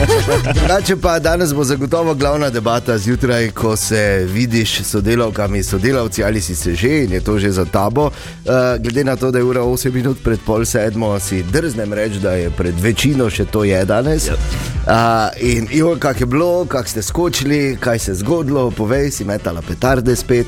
Drugače 0.56 0.96
pa 1.02 1.18
danes 1.18 1.54
bo 1.54 1.66
zagotovo 1.66 2.14
glavna 2.14 2.50
debata 2.50 2.98
zjutraj, 2.98 3.50
ko 3.50 3.74
se 3.76 4.26
vidiš 4.30 4.80
s 4.84 4.94
sodelavkami, 4.94 5.62
sodelavci 5.62 6.24
ali 6.24 6.40
si 6.40 6.56
se 6.56 6.74
že 6.74 7.04
in 7.04 7.12
je 7.18 7.20
to 7.20 7.38
že 7.38 7.50
za 7.52 7.64
tabo. 7.64 8.10
Uh, 8.10 8.78
glede 8.78 9.04
na 9.04 9.16
to, 9.16 9.30
da 9.30 9.38
je 9.38 9.44
ura 9.44 9.60
8 9.60 9.92
minut 9.94 10.22
pred 10.24 10.40
pol 10.46 10.64
sedmo, 10.64 11.18
si 11.20 11.42
drznem 11.42 11.92
reči, 11.92 12.22
da 12.22 12.38
je 12.38 12.50
pred 12.50 12.74
večino 12.80 13.30
še 13.30 13.44
to 13.50 13.64
je 13.64 13.84
danes. 13.84 14.30
Ja. 14.30 14.38
Uh, 14.86 15.42
in 15.42 15.68
jo, 15.70 15.96
kak 15.98 16.20
je 16.20 16.26
bilo, 16.26 16.64
kak 16.64 16.88
ste 16.88 17.02
skočili, 17.02 17.76
kaj 17.80 17.98
se 17.98 18.10
je 18.10 18.14
zgodilo, 18.22 18.70
povej 18.70 19.10
si 19.10 19.24
metala 19.24 19.62
petarde 19.62 20.16
spet. 20.16 20.46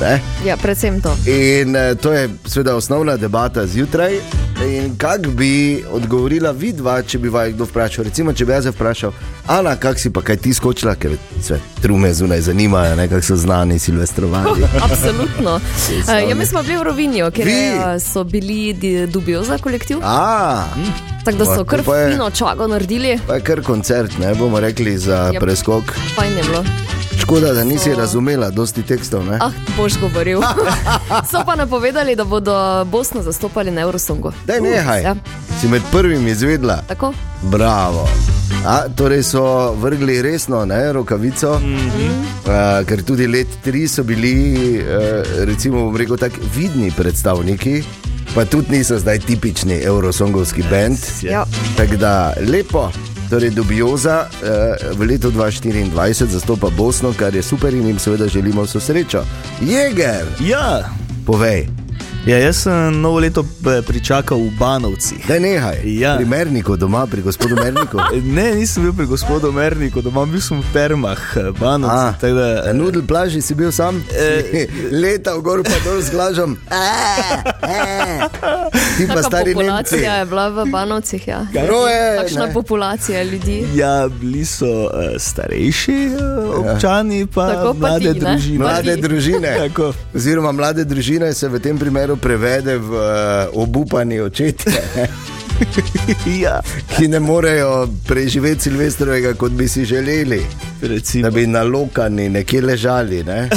Ne? 0.00 0.20
ja, 0.46 0.56
predvsem 0.56 1.00
to. 1.02 1.16
In 1.26 1.76
eh, 1.76 1.94
to 1.94 2.12
je 2.12 2.28
seveda 2.46 2.76
osnovna 2.76 3.16
debata 3.16 3.66
zjutraj. 3.66 4.14
In 4.66 4.96
kako 4.96 5.30
bi 5.30 5.84
odgovorila 5.90 6.50
vidva, 6.50 7.02
če 7.02 7.18
bi 7.18 7.28
vaju 7.28 7.52
kdo 7.54 7.64
vprašal? 7.64 8.04
Recimo, 8.04 8.32
če 8.32 8.44
bi 8.44 8.52
jaz 8.52 8.66
vprašal, 8.66 9.12
Ana, 9.46 9.76
kak 9.76 9.98
si 9.98 10.10
pa 10.10 10.20
kaj 10.20 10.36
ti 10.36 10.54
skočila, 10.54 10.94
ker 10.94 11.14
se 11.42 11.58
trume 11.82 12.14
zunaj 12.14 12.40
zanimajo, 12.40 12.96
ne 12.96 13.08
kako 13.08 13.22
so 13.22 13.36
znani 13.36 13.78
silvestrovali. 13.78 14.66
Absolutno. 14.90 15.54
Uh, 15.54 16.28
ja, 16.28 16.34
mi 16.34 16.46
smo 16.46 16.62
bili 16.62 16.76
v 16.76 16.82
Rovinju, 16.82 17.30
ker 17.30 17.46
Vi? 17.46 17.58
uh, 17.70 18.02
so 18.02 18.24
bili 18.24 18.74
dubioza 19.06 19.58
kolektiv. 19.58 19.98
A, 20.02 20.64
Tako 21.24 21.38
da 21.38 21.44
so 21.46 21.64
kar 21.64 21.82
fino 21.82 22.30
čago 22.30 22.66
naredili, 22.66 23.18
pa 23.26 23.34
je 23.34 23.40
kar 23.40 23.62
koncert, 23.62 24.18
ne 24.18 24.34
bomo 24.34 24.60
rekli 24.60 24.98
za 24.98 25.30
Jep. 25.32 25.42
preskok. 25.42 25.84
fajn 26.16 26.36
je 26.36 26.42
bilo. 26.42 26.64
Škoda, 27.28 27.52
da 27.52 27.64
nisi 27.64 27.90
So- 27.90 27.96
razumela 27.96 28.50
dosti 28.50 28.82
tekstov. 28.82 29.26
Ne? 29.26 29.38
Ah, 29.40 29.50
boš 29.76 30.00
govoril. 30.00 30.40
so 31.30 31.42
pa 31.46 31.56
napovedali, 31.56 32.16
da 32.16 32.24
bodo 32.24 32.84
Bosno 32.84 33.22
zastopali 33.22 33.70
na 33.70 33.80
Eurosongu. 33.80 34.32
Daj, 34.46 34.60
nehaj. 34.60 35.02
Ja, 35.02 35.14
Si 35.60 35.68
med 35.68 35.82
prvimi 35.92 36.30
izvedla. 36.30 36.82
tako? 36.88 37.12
Bravo. 37.42 38.08
A, 38.66 38.88
torej 38.96 39.22
so 39.22 39.72
vrgli 39.72 40.22
resno 40.22 40.64
ne, 40.64 40.92
rokavico, 40.92 41.58
mm 41.58 41.76
-hmm. 41.76 42.80
uh, 42.80 42.86
ker 42.86 43.02
tudi 43.02 43.26
let 43.26 43.48
tri 43.64 43.88
so 43.88 44.02
bili, 44.02 44.78
uh, 44.80 45.44
recimo, 45.44 45.84
bom 45.84 45.96
rekel, 45.96 46.16
tako 46.16 46.36
vidni 46.56 46.92
predstavniki, 46.96 47.82
pa 48.34 48.44
tudi 48.44 48.76
niso 48.76 48.98
zdaj 48.98 49.18
tipični 49.18 49.80
eurosongovski 49.82 50.62
bend. 50.70 50.98
Ja. 51.22 51.44
Tako 51.76 51.96
da 51.96 52.32
lepo. 52.50 52.90
Torej, 53.30 53.50
Dubioza 53.50 54.24
uh, 54.24 54.96
v 54.96 55.04
letu 55.04 55.28
2024 55.30 56.26
zastopa 56.26 56.70
Bosno, 56.72 57.12
kar 57.12 57.34
je 57.34 57.42
super 57.42 57.74
in 57.74 57.86
jim 57.86 57.98
seveda 57.98 58.28
želimo 58.28 58.62
vso 58.64 58.80
srečo. 58.80 59.24
Jeger, 59.60 60.24
Ja, 60.40 60.88
povej, 61.26 61.68
ja 62.26 62.38
jaz 62.38 62.56
sem 62.58 62.72
novo 62.94 63.18
leto 63.18 63.40
eh, 63.40 63.82
pričakal 63.82 64.38
v 64.38 64.50
Banovcih. 64.50 65.26
da 65.28 65.38
nehaj. 65.38 65.80
Ja. 65.84 66.16
Pri 66.16 66.24
Merniku 66.26 66.76
doma, 66.76 67.06
pri 67.06 67.22
gospodu 67.22 67.54
Merniku. 67.56 67.98
Ne, 68.28 68.54
nisem 68.54 68.82
bil 68.82 68.92
pri 68.92 69.06
gospodu 69.06 69.52
Merniku, 69.52 70.02
doma 70.02 70.26
bil 70.26 70.40
sem 70.40 70.58
v 70.58 70.64
Permah, 70.72 71.18
A, 71.36 71.52
Banovci. 71.52 72.20
tako 72.20 72.34
da- 72.34 72.62
Na 72.66 72.72
nudel 72.74 73.02
plaži 73.02 73.40
si 73.40 73.54
bil 73.54 73.72
sam, 73.72 74.04
Eh. 74.10 74.66
leta 75.02 75.32
v 75.32 75.40
gor 75.40 75.62
pa 75.62 75.78
dol 75.82 76.00
z 76.00 76.10
glažom. 76.10 76.56
Ti 78.96 79.06
pa 79.06 79.22
stari 79.22 79.44
Nemci. 79.46 79.54
populacija 79.56 80.14
je 80.14 80.24
bila 80.26 80.48
v 80.48 80.66
Banovcih. 80.66 81.28
Ja. 81.28 81.46
Roje, 81.54 82.16
Takšna 82.18 82.46
ne. 82.46 82.52
populacija 82.52 83.22
ljudi. 83.22 83.64
Ja, 83.74 84.08
bili 84.10 84.44
so 84.44 84.66
uh, 84.66 84.90
starejši 85.18 86.10
uh, 86.10 86.66
občani, 86.66 87.26
pa, 87.26 87.48
Tako 87.48 87.66
pa 87.70 87.78
mlade 87.80 88.00
ti, 88.04 88.20
ne? 88.20 88.26
družine. 88.26 88.58
Mlade 88.58 88.96
družine. 88.98 89.52
Tako. 89.64 89.92
Oziroma, 90.14 90.52
mlade 90.52 90.84
družine 90.84 91.34
se 91.34 91.48
v 91.48 91.58
tem 91.58 91.78
primeru 91.78 92.07
prevede 92.16 92.78
v 92.78 92.90
uh, 92.92 93.62
obupani 93.62 94.20
očetje, 94.20 94.72
ja, 96.44 96.60
ki 96.96 97.08
ne 97.08 97.20
morejo 97.20 97.88
preživeti 98.06 98.62
Silvestrovega, 98.62 99.34
kot 99.34 99.52
bi 99.52 99.68
si 99.68 99.84
želeli, 99.84 100.42
da 100.80 100.88
recimo. 100.88 101.30
bi 101.30 101.46
na 101.46 101.62
lokani 101.62 102.28
nekje 102.28 102.62
ležali. 102.62 103.24
Ne? 103.24 103.48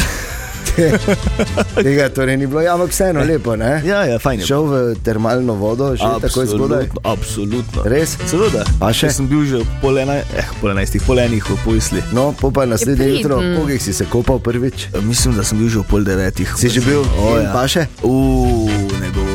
Tega 1.85 2.09
torej 2.09 2.37
ni 2.37 2.47
bilo, 2.47 2.61
ja, 2.61 2.73
ampak 2.75 2.93
vseeno 2.93 3.23
lepo. 3.27 3.55
Ne? 3.55 3.81
Ja, 3.85 4.03
ja, 4.07 4.19
fajn 4.19 4.43
je. 4.43 4.47
Šel 4.47 4.67
v 4.67 4.75
termalno 5.03 5.55
vodo, 5.59 5.91
že 5.95 6.07
tako 6.21 6.45
zgodaj. 6.45 6.89
Absolutno. 7.03 7.85
Res? 7.85 8.17
Seveda. 8.25 8.65
Pa 8.79 8.93
še? 8.95 9.11
Jaz 9.11 9.19
sem 9.21 9.27
bil 9.31 9.43
že 9.47 9.63
pol, 9.83 9.99
enaj, 10.01 10.23
eh, 10.37 10.47
pol 10.61 10.73
enajstih, 10.75 11.03
pol 11.07 11.21
enih 11.23 11.43
v 11.43 11.59
Pojsli. 11.65 12.01
No, 12.15 12.31
po 12.37 12.51
pa 12.51 12.65
naslednje 12.65 13.07
Je 13.07 13.17
jutro, 13.17 13.41
kogih 13.57 13.81
si 13.81 13.93
se 13.93 14.05
kopal 14.05 14.39
prvič? 14.39 14.89
Mislim, 15.01 15.35
da 15.35 15.43
sem 15.43 15.59
bil 15.59 15.69
že 15.69 15.81
ob 15.83 15.89
pol 15.91 16.05
devetih. 16.07 16.47
Si 16.57 16.69
že 16.69 16.81
bil? 16.85 17.03
O, 17.19 17.37
ja. 17.39 17.51
pa 17.51 17.67
še? 17.67 17.87
Uf, 18.05 18.71
ne 18.99 19.09
govori. 19.11 19.30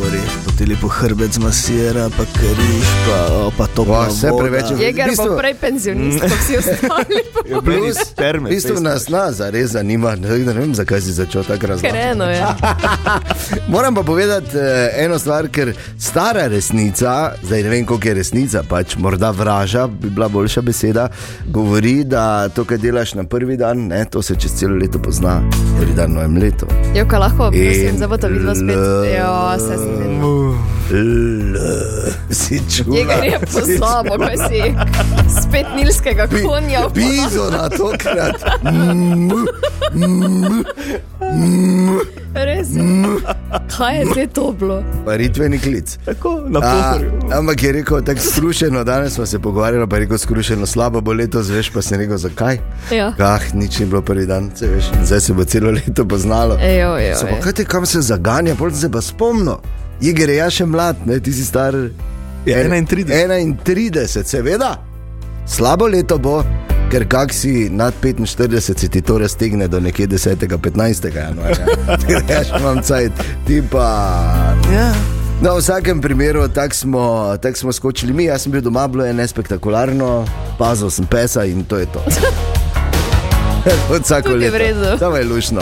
Potem 0.67 0.75
lepo 0.75 0.89
hrbet 0.91 1.33
zmasira, 1.33 2.11
pa 2.11 2.25
križ, 2.27 2.87
pa, 3.07 3.19
pa 3.57 3.67
to 3.69 3.85
Wa, 3.85 4.09
vse 4.09 4.31
preveč 4.33 4.71
je- 4.71 4.79
Jeger 4.81 5.07
v 5.07 5.11
bistvu- 5.11 5.29
pa 5.29 5.39
prej 5.39 5.55
penzionist, 5.55 6.21
kot 6.21 6.31
vsi 6.33 6.57
ostali. 6.59 7.19
Plus, 7.65 7.99
terme, 8.15 8.51
v 8.51 8.53
bistvu 8.53 8.81
nas 8.81 9.07
nas 9.09 9.37
zares 9.37 9.71
zanima, 9.71 10.17
ne, 10.17 10.27
ne 10.29 10.53
vem, 10.53 10.75
zakaj 10.75 11.01
si 11.01 11.13
začel 11.13 11.45
tako 11.45 11.67
razlagati. 11.69 11.87
Kreno 11.89 12.25
je. 12.25 12.43
Moram 13.69 13.95
pa 13.95 14.03
povedati 14.03 14.51
eh, 14.53 15.05
eno 15.05 15.19
stvar, 15.19 15.47
ker 15.49 15.71
stara 15.97 16.49
resnica, 16.49 17.15
zdaj 17.43 17.63
ne 17.63 17.69
vem, 17.69 17.87
koliko 17.87 18.09
je 18.09 18.15
resnica, 18.17 18.63
pač 18.65 18.97
morda 18.97 19.31
vraža, 19.31 19.87
bi 19.87 20.11
bila 20.11 20.29
boljša 20.29 20.61
beseda, 20.63 21.09
govori, 21.47 22.03
da 22.05 22.49
to, 22.49 22.65
kar 22.65 22.79
delaš 22.79 23.15
na 23.15 23.25
prvi 23.25 23.57
dan, 23.57 23.87
ne, 23.87 24.03
to 24.05 24.19
se 24.19 24.35
čez 24.35 24.51
celo 24.53 24.75
leto 24.75 24.99
pozna, 24.99 25.39
prvi 25.79 25.95
dan 25.95 26.11
novem 26.13 26.37
letu. 26.37 26.67
Jo, 26.91 27.07
kaj 27.07 27.19
lahko, 27.21 27.51
prosim, 27.51 27.95
to 28.11 28.29
videlo 28.29 28.55
spet. 28.55 28.77
Jo, 29.15 29.31
se 29.61 29.75
zdi. 29.77 30.56
L, 30.91 31.57
si. 32.31 32.61
Jeger 32.87 33.25
je 33.25 33.39
pozabo, 33.53 34.17
ko 34.19 34.31
si 34.49 34.63
spet 35.43 35.67
nilskega 35.77 36.27
konja. 36.31 36.87
Bizona 36.95 37.69
tokrat. 37.69 38.45
Res. 42.35 42.69
je. 42.77 42.83
Kaj 43.77 43.99
je 43.99 44.05
te 44.15 44.27
to 44.27 44.53
bilo? 44.53 44.83
Paritveni 45.05 45.59
klic. 45.59 45.99
Tako, 46.05 46.41
na 46.47 46.61
pohorju. 46.61 47.13
ampak 47.33 47.63
je 47.63 47.73
rekel 47.73 48.03
tako 48.03 48.21
skrušeno, 48.21 48.85
danes 48.85 49.15
smo 49.15 49.27
se 49.27 49.39
pogovarjali, 49.39 49.89
pa 49.89 49.97
je 49.97 50.01
rekel 50.01 50.19
skrušeno, 50.19 50.67
slabo 50.67 51.01
bo 51.01 51.13
leto, 51.13 51.43
zveš 51.43 51.71
pa 51.71 51.83
se 51.83 51.97
rekel, 51.97 52.17
zakaj. 52.17 52.59
Ja. 52.93 53.13
Ah, 53.19 53.41
nič 53.55 53.79
ni 53.79 53.87
bilo 53.87 54.03
prvi 54.03 54.27
dan, 54.27 54.51
se 54.55 54.67
veš, 54.67 54.85
zdaj 55.05 55.21
se 55.21 55.33
bo 55.33 55.45
celo 55.45 55.71
leto 55.71 56.05
poznalo. 56.05 56.59
Ejo, 56.61 56.99
ejo, 56.99 57.17
pa 57.21 57.29
ejo. 57.29 57.43
kaj 57.43 57.53
te 57.53 57.65
kam 57.65 57.87
se 57.87 58.01
zaganja, 58.01 58.55
pol 58.55 58.71
sem 58.71 58.81
se 58.81 58.91
pa 58.91 59.01
spomnil. 59.01 59.59
Igor 60.01 60.29
je 60.29 60.37
ja 60.37 60.51
še 60.51 60.67
mlad, 60.67 61.07
ne? 61.07 61.21
ti 61.21 61.33
si 61.33 61.45
star. 61.45 61.75
Je 62.47 62.55
en- 62.55 62.87
31. 62.87 63.57
31, 63.65 64.25
seveda. 64.25 64.77
Slabo 65.47 65.87
leto 65.87 66.19
bo, 66.19 66.45
ker 66.91 67.07
kak 67.09 67.33
si 67.35 67.69
nad 67.71 67.95
45, 68.03 68.61
se 68.61 68.89
ti 68.89 69.01
to 69.03 69.19
raztegne 69.19 69.69
do 69.69 69.81
nekje 69.81 70.07
10. 70.07 70.47
15. 70.59 71.15
januarja. 71.15 71.67
Ja, 72.31 72.43
še 72.45 72.61
imam 72.61 72.83
cajt, 72.83 73.13
ti 73.47 73.63
pa. 73.71 73.87
Ja. 74.73 74.93
No, 75.43 75.55
v 75.55 75.61
vsakem 75.61 76.01
primeru 76.01 76.49
tako 76.49 76.75
smo, 76.75 77.05
tak 77.43 77.57
smo 77.57 77.73
skočili 77.73 78.13
mi, 78.13 78.25
jaz 78.25 78.43
sem 78.47 78.53
bil 78.53 78.61
doma, 78.65 78.87
bilo 78.89 79.05
je 79.05 79.13
nespektakularno, 79.13 80.25
pazil 80.59 80.91
sem 80.91 81.05
pesa 81.07 81.45
in 81.45 81.65
to 81.65 81.77
je 81.77 81.87
to. 81.93 82.01
Vsako 84.01 84.29
leto. 84.29 84.97
To 84.99 85.17
je 85.17 85.25
lušno. 85.25 85.61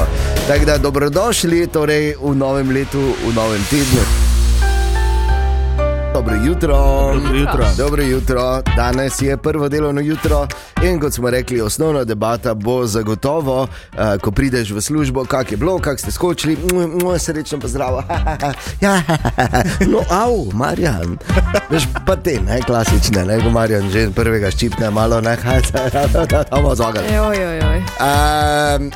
Tako 0.48 0.64
da 0.64 0.78
dobrodošli 0.78 1.66
torej, 1.66 2.14
v 2.20 2.34
novem 2.36 2.70
letu, 2.70 3.00
v 3.00 3.34
novem 3.34 3.64
tednu. 3.70 4.23
Dobro 6.14 6.34
jutro. 6.34 6.76
Dobro 7.14 7.36
jutro. 7.36 7.66
Dobro 7.76 8.02
jutro. 8.02 8.62
Danes 8.76 9.22
je 9.22 9.36
prvo 9.36 9.68
delovno 9.68 10.00
jutro 10.00 10.46
in 10.82 11.00
kot 11.00 11.12
smo 11.12 11.30
rekli, 11.30 11.60
osnovna 11.60 12.04
debata 12.04 12.54
bo 12.54 12.86
zagotovo, 12.86 13.62
uh, 13.62 13.68
ko 14.20 14.30
prideš 14.30 14.70
v 14.70 14.80
službo, 14.80 15.24
kak 15.24 15.50
je 15.50 15.56
bilo, 15.56 15.78
kak 15.78 16.00
ste 16.00 16.10
skočili, 16.10 16.56
mu, 17.02 17.18
srečno 17.18 17.60
pozdrav. 17.60 18.02
ja, 18.80 19.02
no, 19.92 19.98
av, 20.10 20.30
Marjan. 20.52 21.18
Veš 21.70 21.88
pa 22.06 22.16
te, 22.16 22.40
ne, 22.46 22.60
klasične, 22.62 23.24
ne, 23.24 23.40
ko 23.42 23.50
Marjan 23.50 23.90
že 23.90 24.10
prvega 24.14 24.50
ščipne 24.50 24.90
malo, 24.90 25.20
ne, 25.20 25.36
hajamo 25.42 26.74
zagal. 26.74 27.02
Ejo, 27.10 27.32
ejo, 27.32 27.50
ejo. 27.50 27.82
Um, 28.00 28.90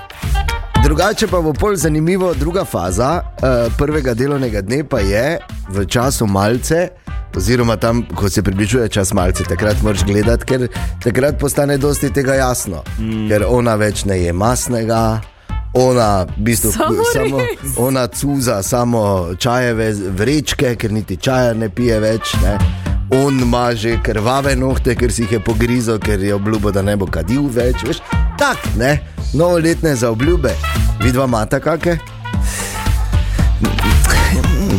drugače 0.84 1.26
pa 1.26 1.40
bo 1.40 1.52
bolj 1.52 1.76
zanimivo, 1.76 2.34
druga 2.34 2.64
faza 2.64 3.20
uh, 3.22 3.72
prvega 3.78 4.14
delovnega 4.14 4.60
dne 4.60 4.84
pa 4.84 4.98
je 5.00 5.38
v 5.68 5.86
času 5.86 6.26
malce. 6.26 6.88
Oziroma, 7.36 7.76
tam, 7.76 8.02
ko 8.14 8.28
se 8.28 8.42
približuje 8.42 8.88
čas 8.88 9.12
malce, 9.12 9.44
takrat 9.44 9.82
moraš 9.82 10.02
gledati, 10.04 10.44
ker 10.44 10.68
takrat 11.04 11.38
postane 11.38 11.76
dosti 11.78 12.10
tega 12.10 12.34
jasno. 12.34 12.82
Mm. 12.98 13.28
Ker 13.28 13.44
ona 13.48 13.76
več 13.78 14.04
ne 14.04 14.18
je 14.18 14.32
masnega, 14.32 15.20
ona 15.74 16.24
v 16.24 16.42
bistvu 16.42 16.72
Samo 16.72 17.04
samo, 17.12 17.38
ona 17.76 18.06
cuza 18.06 18.62
samo 18.62 19.34
čajeve 19.38 19.92
vrečke, 19.92 20.74
ker 20.76 20.92
niti 20.92 21.16
čaja 21.16 21.54
ne 21.54 21.70
pije 21.70 22.00
več. 22.00 22.34
Ne. 22.42 22.87
On 23.10 23.40
ima 23.40 23.74
že 23.74 23.96
krvave 24.02 24.56
nohte, 24.56 24.94
ker 24.94 25.12
si 25.12 25.22
jih 25.22 25.32
je 25.32 25.40
pogrizel, 25.40 25.98
ker 25.98 26.20
je 26.20 26.34
obljubil, 26.34 26.72
da 26.72 26.82
ne 26.82 26.96
bo 26.96 27.06
kadil 27.06 27.48
več. 27.48 27.80
Veš, 27.88 28.02
tak, 28.38 28.60
ne, 28.76 28.98
novoletne 29.32 29.96
za 29.96 30.10
obljube. 30.10 30.52
Vidva 31.00 31.24
imata 31.24 31.60
kakšne? 31.60 31.98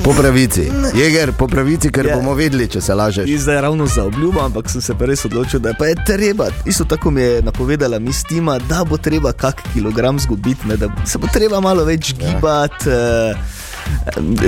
Po 0.03 0.13
pravici, 0.13 0.69
jeger, 0.93 1.31
po 1.33 1.47
pravici, 1.47 1.89
ker 1.91 2.05
Ja. 2.05 2.15
bomo 2.15 2.33
vedeli, 2.33 2.67
če 2.67 2.81
se 2.81 2.93
lažeš. 2.93 3.25
Ni 3.25 3.37
zdaj 3.37 3.61
ravno 3.61 3.85
za 3.85 4.05
obljubo, 4.05 4.41
ampak 4.41 4.69
sem 4.69 4.81
se 4.81 4.93
res 4.99 5.25
odločil, 5.25 5.59
da 5.59 5.69
je 5.69 5.95
treba. 6.05 6.47
Isto 6.65 6.85
tako 6.85 7.11
mi 7.11 7.21
je 7.21 7.41
napovedala 7.41 7.99
mistima, 7.99 8.59
da 8.59 8.83
bo 8.83 8.97
treba 8.97 9.33
kak 9.33 9.61
kilogram 9.73 10.19
zgubiti, 10.19 10.67
ne, 10.67 10.77
da 10.77 10.87
se 11.05 11.17
bo 11.17 11.27
treba 11.27 11.59
malo 11.59 11.83
več 11.83 12.13
gibati. 12.13 12.89
Ja. 12.89 13.33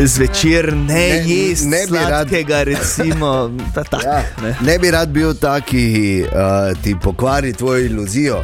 Zvečer 0.06 0.74
ne, 0.74 0.94
Ne- 0.94 1.24
jesti 1.28 1.68
ne 1.68 1.78
bi 1.88 1.94
rad- 1.94 2.08
sladkega, 2.08 2.64
recimo, 2.64 3.52
ta, 3.76 3.84
tak, 3.84 4.04
Ja, 4.04 4.24
ne. 4.44 4.56
ne 4.64 4.80
bi 4.80 4.92
rad 4.92 5.10
bil 5.10 5.34
taki, 5.34 5.72
ki 5.72 6.26
uh, 6.26 6.82
ti 6.82 6.96
pokvari 6.96 7.54
tvojo 7.54 7.80
iluzijo, 7.80 8.44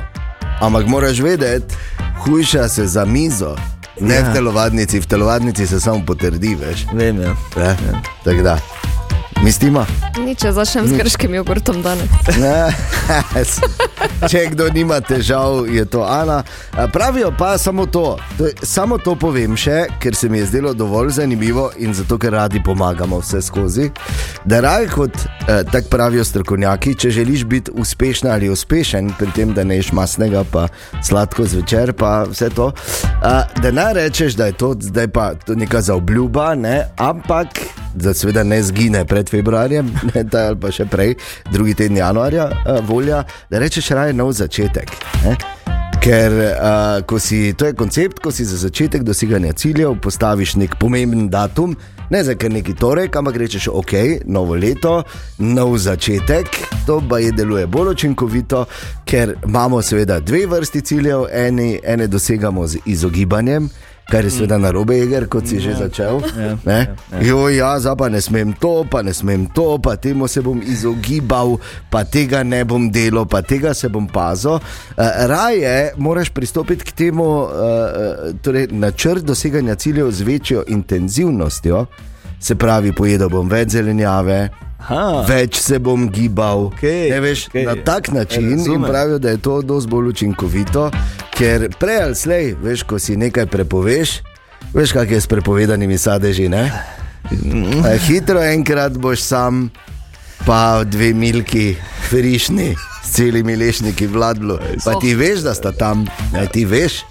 ampak 0.59 0.87
moraš 0.87 1.19
vedeti, 1.19 1.75
hujša 2.17 2.67
se 2.67 2.87
za 2.87 3.05
mizo. 3.05 3.55
Ne 3.99 4.15
ja. 4.15 4.19
Ja. 4.19 4.29
v 4.29 4.33
telovadnici, 4.33 4.99
v 4.99 5.05
telovadnici 5.05 5.67
se 5.67 5.79
samo 5.79 6.05
potrdi, 6.05 6.55
veš. 6.55 6.85
Vem, 6.93 7.21
ja. 7.21 7.33
Ja. 7.57 7.75
Tako 8.23 8.41
da, 8.41 8.59
mislimo. 9.43 9.85
Nič, 10.25 10.43
jaz 10.43 10.55
začnem 10.55 10.87
s 10.87 10.97
grškim 10.97 11.33
jogurtom 11.35 11.81
danes. 11.81 12.09
Ne, 12.41 12.73
Če 14.29 14.47
kdo 14.51 14.67
nima 14.73 14.99
težav, 15.01 15.67
je 15.69 15.85
to 15.85 16.03
Ana. 16.03 16.43
Pravijo 16.93 17.31
pa 17.37 17.57
samo 17.57 17.85
to, 17.85 18.17
samo 18.63 18.97
to 18.97 19.15
povem 19.15 19.55
še, 19.57 19.85
ker 20.01 20.15
se 20.15 20.29
mi 20.29 20.41
je 20.41 20.49
zdelo 20.51 20.73
dovolj 20.73 21.15
zanimivo 21.19 21.69
in 21.77 21.93
zato, 21.93 22.17
ker 22.17 22.33
radi 22.33 22.61
pomagamo 22.63 23.19
vse 23.21 23.41
skozi. 23.41 23.89
Da 24.45 24.59
raj 24.65 24.87
kot, 24.93 25.15
eh, 25.47 25.63
tako 25.71 25.89
pravijo 25.89 26.25
strokovnjaki, 26.25 26.95
če 26.95 27.09
želiš 27.09 27.45
biti 27.45 27.71
uspešna 27.71 28.33
ali 28.33 28.49
uspešen 28.49 29.13
pri 29.19 29.31
tem, 29.35 29.53
da 29.53 29.63
ne 29.63 29.77
ješ 29.79 29.91
masnega, 29.91 30.43
pa 30.51 30.67
sladko 31.03 31.45
zvečer, 31.45 31.93
pa 31.93 32.23
vse 32.29 32.49
to, 32.49 32.71
a, 33.21 33.43
da 33.61 33.71
ne 33.71 33.93
rečeš, 33.93 34.35
da 34.35 34.51
je 34.51 34.57
to 34.57 34.75
zdaj 34.79 35.07
pa 35.07 35.33
to 35.33 35.55
neka 35.55 35.81
zaobljuba, 35.81 36.55
ne, 36.55 36.87
ampak 36.97 37.47
da 37.97 38.13
seveda 38.13 38.43
ne 38.43 38.61
zgine 38.63 39.05
pred 39.05 39.29
februarjem, 39.29 39.91
ne, 40.13 40.23
ta, 40.29 40.47
ali 40.51 40.59
pa 40.61 40.71
še 40.71 40.87
prej, 40.89 41.15
drugi 41.51 41.75
teden 41.77 41.97
januarja, 41.97 42.49
uh, 42.51 42.81
volja, 42.87 43.23
da 43.51 43.61
rečeš 43.63 43.91
raje 43.97 44.15
nov 44.15 44.33
začetek. 44.37 44.93
Ne? 45.25 45.37
Ker 45.97 46.31
uh, 46.31 47.19
si, 47.19 47.53
to 47.57 47.65
je 47.67 47.73
koncept, 47.75 48.21
ko 48.23 48.31
si 48.31 48.45
za 48.45 48.57
začetek 48.61 49.03
doseganja 49.03 49.51
ciljev 49.57 49.97
postaviš 50.01 50.55
nek 50.55 50.77
pomemben 50.79 51.27
datum, 51.29 51.73
ne 52.09 52.23
za 52.23 52.35
kar 52.35 52.51
neki 52.53 52.75
torek, 52.77 53.15
ampak 53.15 53.35
rečeš, 53.35 53.67
ok, 53.67 53.93
novo 54.25 54.55
leto, 54.55 55.01
nov 55.37 55.77
začetek. 55.77 56.47
To 56.87 57.01
pa 57.09 57.19
je 57.19 57.33
deluje 57.35 57.67
bolj 57.67 57.91
učinkovito, 57.97 58.65
ker 59.05 59.35
imamo 59.43 59.81
seveda 59.81 60.19
dve 60.19 60.45
vrsti 60.47 60.81
ciljev, 60.81 61.27
eni, 61.33 61.79
ene 61.83 62.07
dosegamo 62.07 62.67
z 62.67 62.79
izogibanjem. 62.85 63.69
Kar 64.11 64.23
je 64.23 64.31
seveda 64.31 64.57
na 64.57 64.71
robe, 64.71 64.95
jeger, 64.95 65.27
kot 65.27 65.47
si 65.47 65.59
že 65.59 65.75
začel. 65.75 66.21
Ja, 66.65 66.85
Jo, 67.21 67.49
ja, 67.49 67.75
zdaj 67.79 67.95
pa 67.99 68.09
ne 68.09 68.21
smem 68.21 68.53
to, 68.55 68.85
pa 68.91 69.01
ne 69.03 69.13
smem 69.13 69.45
to, 69.51 69.77
pa 69.83 69.95
temu 69.95 70.27
se 70.27 70.41
bom 70.41 70.61
izogibal, 70.63 71.57
pa 71.91 72.03
tega 72.03 72.43
ne 72.43 72.63
bom 72.65 72.87
delal, 72.91 73.25
pa 73.27 73.41
tega 73.41 73.73
se 73.73 73.89
bom 73.89 74.07
pazil. 74.07 74.57
Uh, 74.57 74.61
raje 75.27 75.91
moraš 75.97 76.29
pristopiti 76.29 76.85
k 76.87 76.91
temu, 76.91 77.25
uh, 77.43 77.49
torej 78.41 78.67
načrt 78.71 79.27
doseganja 79.27 79.75
ciljev 79.75 80.11
z 80.11 80.21
večjo 80.21 80.63
intenzivnostjo, 80.67 81.85
se 82.39 82.55
pravi, 82.55 82.91
pojedel 82.91 83.29
bom 83.29 83.49
več 83.49 83.69
zelenjave. 83.69 84.49
Aha. 84.79 85.25
Več 85.27 85.57
se 85.59 85.79
bom 85.79 86.05
gibal, 86.09 86.67
Okej, 86.69 87.09
ne 87.09 87.19
veš, 87.19 87.47
okej. 87.47 87.65
na 87.65 87.73
tak 87.75 88.11
način 88.13 88.45
in 88.51 88.57
Razumem. 88.57 88.83
pravijo, 88.89 89.17
da 89.19 89.29
je 89.29 89.37
to 89.37 89.61
dosti 89.61 89.89
bolj 89.89 90.07
učinkovito, 90.09 90.91
ker 91.33 91.65
prej 91.79 92.01
ali 92.03 92.15
slej, 92.15 92.55
veš, 92.63 92.83
ko 92.83 92.99
si 92.99 93.17
nekaj 93.17 93.45
prepoveš, 93.45 94.21
veš, 94.73 94.93
kak 94.93 95.11
je 95.11 95.21
s 95.21 95.27
prepovedanimi 95.27 95.97
sadeži. 95.97 96.47
Ne? 96.49 96.71
Eh, 97.31 97.97
Hitro 98.07 98.39
enkrat 98.43 98.95
boš 98.97 99.21
sam, 99.21 99.69
pa 100.45 100.83
dve 100.83 101.13
milki, 101.13 101.75
frišni, 102.09 102.75
s 103.03 103.11
celimi 103.11 103.55
lešniki 103.55 104.07
vladlo. 104.07 104.59
Pa 104.85 104.99
ti 105.01 105.15
veš, 105.15 105.41
da 105.41 105.53
sta 105.53 105.71
tam, 105.71 106.05
ne, 106.33 106.45
ti 106.47 106.65
veš, 106.65 107.01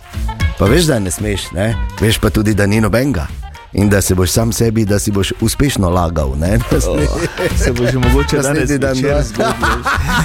pa 0.58 0.64
veš, 0.64 0.84
da 0.84 0.98
ne 0.98 1.10
smeš, 1.10 1.50
ne? 1.52 1.74
veš 2.00 2.18
pa 2.18 2.30
tudi, 2.30 2.54
da 2.54 2.66
ni 2.66 2.80
nobenega. 2.80 3.26
In 3.72 3.88
da 3.88 4.00
se 4.00 4.14
boš 4.14 4.30
sam 4.30 4.52
sebi, 4.52 4.84
da 4.84 4.98
si 4.98 5.10
boš 5.10 5.32
uspešno 5.40 5.90
lagal. 5.90 6.32
Ne? 6.38 6.58
Se 7.64 7.72
bo 7.72 7.84
že 7.84 7.98
mogoče 7.98 8.36
danes 8.36 8.60
Naslednji 8.60 8.78
dan, 8.78 8.94
zgodil. 8.94 9.10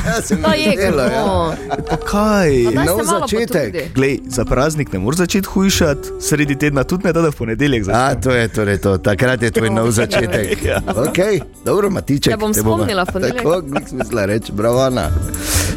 Ja, 0.05 0.21
se 0.21 0.35
To 0.37 0.53
je 0.53 0.71
zdelo, 0.73 1.01
ja. 1.01 1.09
kako. 1.09 1.55
Pa 1.89 1.97
kaj? 1.97 2.49
Se 2.63 2.71
Nov 2.75 2.99
začetek. 3.03 3.93
Glej, 3.95 4.19
za 4.27 4.45
praznik 4.45 4.93
ne 4.93 4.99
moreš 4.99 5.17
začeti 5.17 5.47
hujšati, 5.47 6.09
sredi 6.21 6.55
tedna 6.55 6.83
tudi 6.83 7.03
ne 7.03 7.13
da, 7.13 7.21
v 7.21 7.31
ponedeljek 7.31 7.81
A, 7.81 7.85
začneš. 7.85 8.23
to 8.23 8.31
je 8.31 8.47
torej 8.47 8.77
to, 8.77 8.97
takrat 8.97 9.41
je 9.41 9.51
tvoj 9.51 9.69
nov 9.69 9.91
začetek. 9.99 10.63
Ja. 10.63 10.79
Okay, 10.81 11.41
dobro, 11.65 11.89
matiček. 11.89 12.31
Ja, 12.31 12.37
bom 12.37 12.53
te 12.53 12.61
bomo- 12.61 12.77
spomnila 12.77 13.03
v 13.03 13.13
ponedeljek. 13.13 13.43
Tako, 13.43 13.61
nik 13.67 13.89
smisla 13.89 14.25
reči, 14.25 14.51
bravo. 14.51 14.79
Ana. 14.81 15.09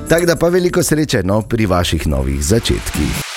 Tako 0.09 0.27
da 0.27 0.37
pa 0.37 0.49
veliko 0.49 0.83
sreče 0.83 1.23
no, 1.23 1.43
pri 1.43 1.67
vaših 1.67 2.07
novih 2.07 2.45
začetkih. 2.45 3.34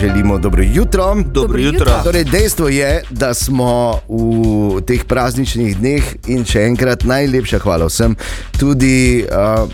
Želimo 0.00 0.38
dobro 0.38 0.62
jutro. 0.62 1.16
Dobro 1.26 1.58
jutro. 1.58 1.92
Torej, 2.04 2.24
dejstvo 2.24 2.68
je, 2.68 3.02
da 3.10 3.34
smo 3.34 4.00
v 4.08 4.80
teh 4.86 5.04
prazničnih 5.04 5.76
dneh 5.78 6.04
in 6.26 6.44
še 6.44 6.66
enkrat 6.68 7.04
najlepša 7.08 7.58
hvala 7.64 7.88
vsem, 7.88 8.16
tudi 8.60 9.24
uh, 9.24 9.64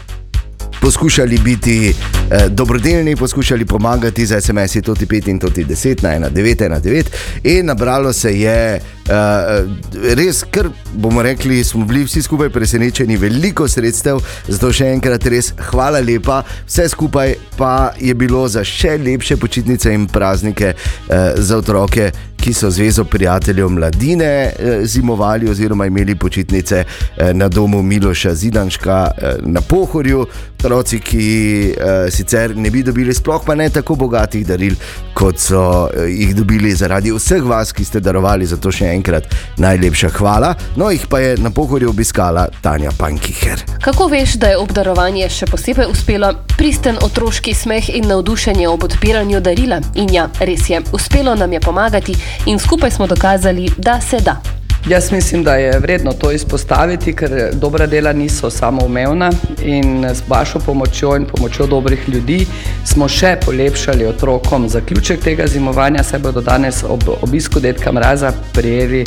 poskušali 0.83 1.39
biti 1.39 1.95
eh, 2.31 2.49
dobrodelni, 2.49 3.17
poskušali 3.17 3.65
pomagati 3.65 4.27
z 4.27 4.41
SMS-i 4.41 4.83
Toti 4.83 5.07
5 5.07 5.29
in 5.31 5.39
Toti 5.39 5.65
10 5.65 6.03
na 6.19 6.31
1919 6.31 7.05
in 7.45 7.67
nabralo 7.67 8.13
se 8.13 8.41
je. 8.41 8.81
Uh, 9.03 9.67
res, 10.15 10.45
ker 10.47 10.69
bomo 10.95 11.23
rekli, 11.23 11.65
smo 11.65 11.85
bili 11.85 12.05
vsi 12.07 12.23
skupaj 12.23 12.53
presenečeni, 12.55 13.17
veliko 13.19 13.67
sredstev, 13.69 14.21
zato 14.47 14.71
še 14.73 14.93
enkrat 14.95 15.27
res 15.27 15.51
hvala 15.73 15.99
lepa. 16.01 16.45
Vse 16.69 16.87
skupaj 16.89 17.35
pa 17.59 17.91
je 17.99 18.15
bilo 18.15 18.45
za 18.49 18.63
še 18.65 18.95
lepše 19.03 19.37
počitnice 19.43 19.91
in 19.91 20.07
praznike 20.07 20.75
uh, 20.77 21.35
za 21.35 21.59
otroke, 21.59 22.13
ki 22.43 22.55
so 22.55 22.71
Zvezo 22.71 23.05
prijateljev 23.05 23.69
mladine 23.75 24.31
uh, 24.47 24.87
zimovali 24.87 25.51
oziroma 25.51 25.87
imeli 25.91 26.15
počitnice 26.15 26.85
uh, 26.85 27.35
na 27.35 27.49
domu 27.49 27.83
Miloša 27.83 28.35
Zidanška 28.35 29.11
uh, 29.11 29.47
na 29.47 29.61
Pohorju. 29.61 30.27
Otroci, 30.63 31.01
ki 31.03 31.75
uh, 31.75 32.07
sicer 32.07 32.53
ne 32.55 32.71
bi 32.71 32.85
dobili 32.87 33.11
sploh 33.15 33.43
pa 33.43 33.57
ne 33.59 33.65
tako 33.75 33.97
bogatih 33.99 34.45
daril, 34.47 34.77
kot 35.11 35.41
so 35.43 35.59
uh, 35.59 36.05
jih 36.07 36.37
dobili 36.39 36.71
zaradi 36.79 37.11
vseh 37.11 37.43
vas, 37.43 37.73
ki 37.75 37.83
ste 37.83 37.99
darovali 37.99 38.47
za 38.47 38.61
to 38.63 38.71
še 38.71 38.93
enkrat 38.95 39.27
najlepša 39.59 40.13
hvala. 40.21 40.53
No, 40.79 40.93
jih 40.95 41.09
pa 41.11 41.19
je 41.19 41.35
na 41.43 41.51
pohorju 41.51 41.91
obiskala 41.91 42.47
Tanja 42.63 42.95
Pankiher. 42.95 43.67
Kako 43.83 44.07
veš, 44.15 44.39
da 44.39 44.55
je 44.55 44.63
obdarovanje 44.63 45.27
še 45.35 45.51
posebej 45.51 45.91
uspelo? 45.91 46.31
Pristen 46.55 47.03
otroški 47.03 47.59
smeh 47.59 47.91
in 47.99 48.07
navdušenje 48.15 48.71
ob 48.71 48.87
odpiranju 48.87 49.43
darila. 49.43 49.83
In 49.99 50.15
ja, 50.15 50.31
res 50.47 50.71
je, 50.71 50.79
uspelo 50.95 51.35
nam 51.35 51.59
je 51.59 51.67
pomagati 51.67 52.19
in 52.47 52.63
skupaj 52.63 52.95
smo 52.95 53.11
dokazali, 53.11 53.67
da 53.83 53.99
se 53.99 54.23
da. 54.23 54.39
Jaz 54.89 55.13
mislim, 55.13 55.45
da 55.45 55.55
je 55.55 55.79
vredno 55.79 56.13
to 56.13 56.33
izpostaviti, 56.33 57.13
ker 57.13 57.31
dobra 57.53 57.87
dela 57.87 58.13
niso 58.13 58.51
samoumevna 58.51 59.31
in 59.65 60.05
s 60.05 60.23
vašo 60.29 60.59
pomočjo 60.59 61.17
in 61.17 61.25
pomočjo 61.25 61.67
dobrih 61.67 62.09
ljudi 62.09 62.47
smo 62.85 63.09
še 63.09 63.37
polepšali 63.45 64.07
otrokom 64.07 64.69
zaključek 64.69 65.21
tega 65.23 65.47
zimovanja, 65.47 66.03
saj 66.03 66.19
bodo 66.19 66.41
danes 66.41 66.83
ob 66.89 67.09
obisku 67.23 67.61
detka 67.61 67.93
mraza 67.93 68.33
prijeli 68.53 69.05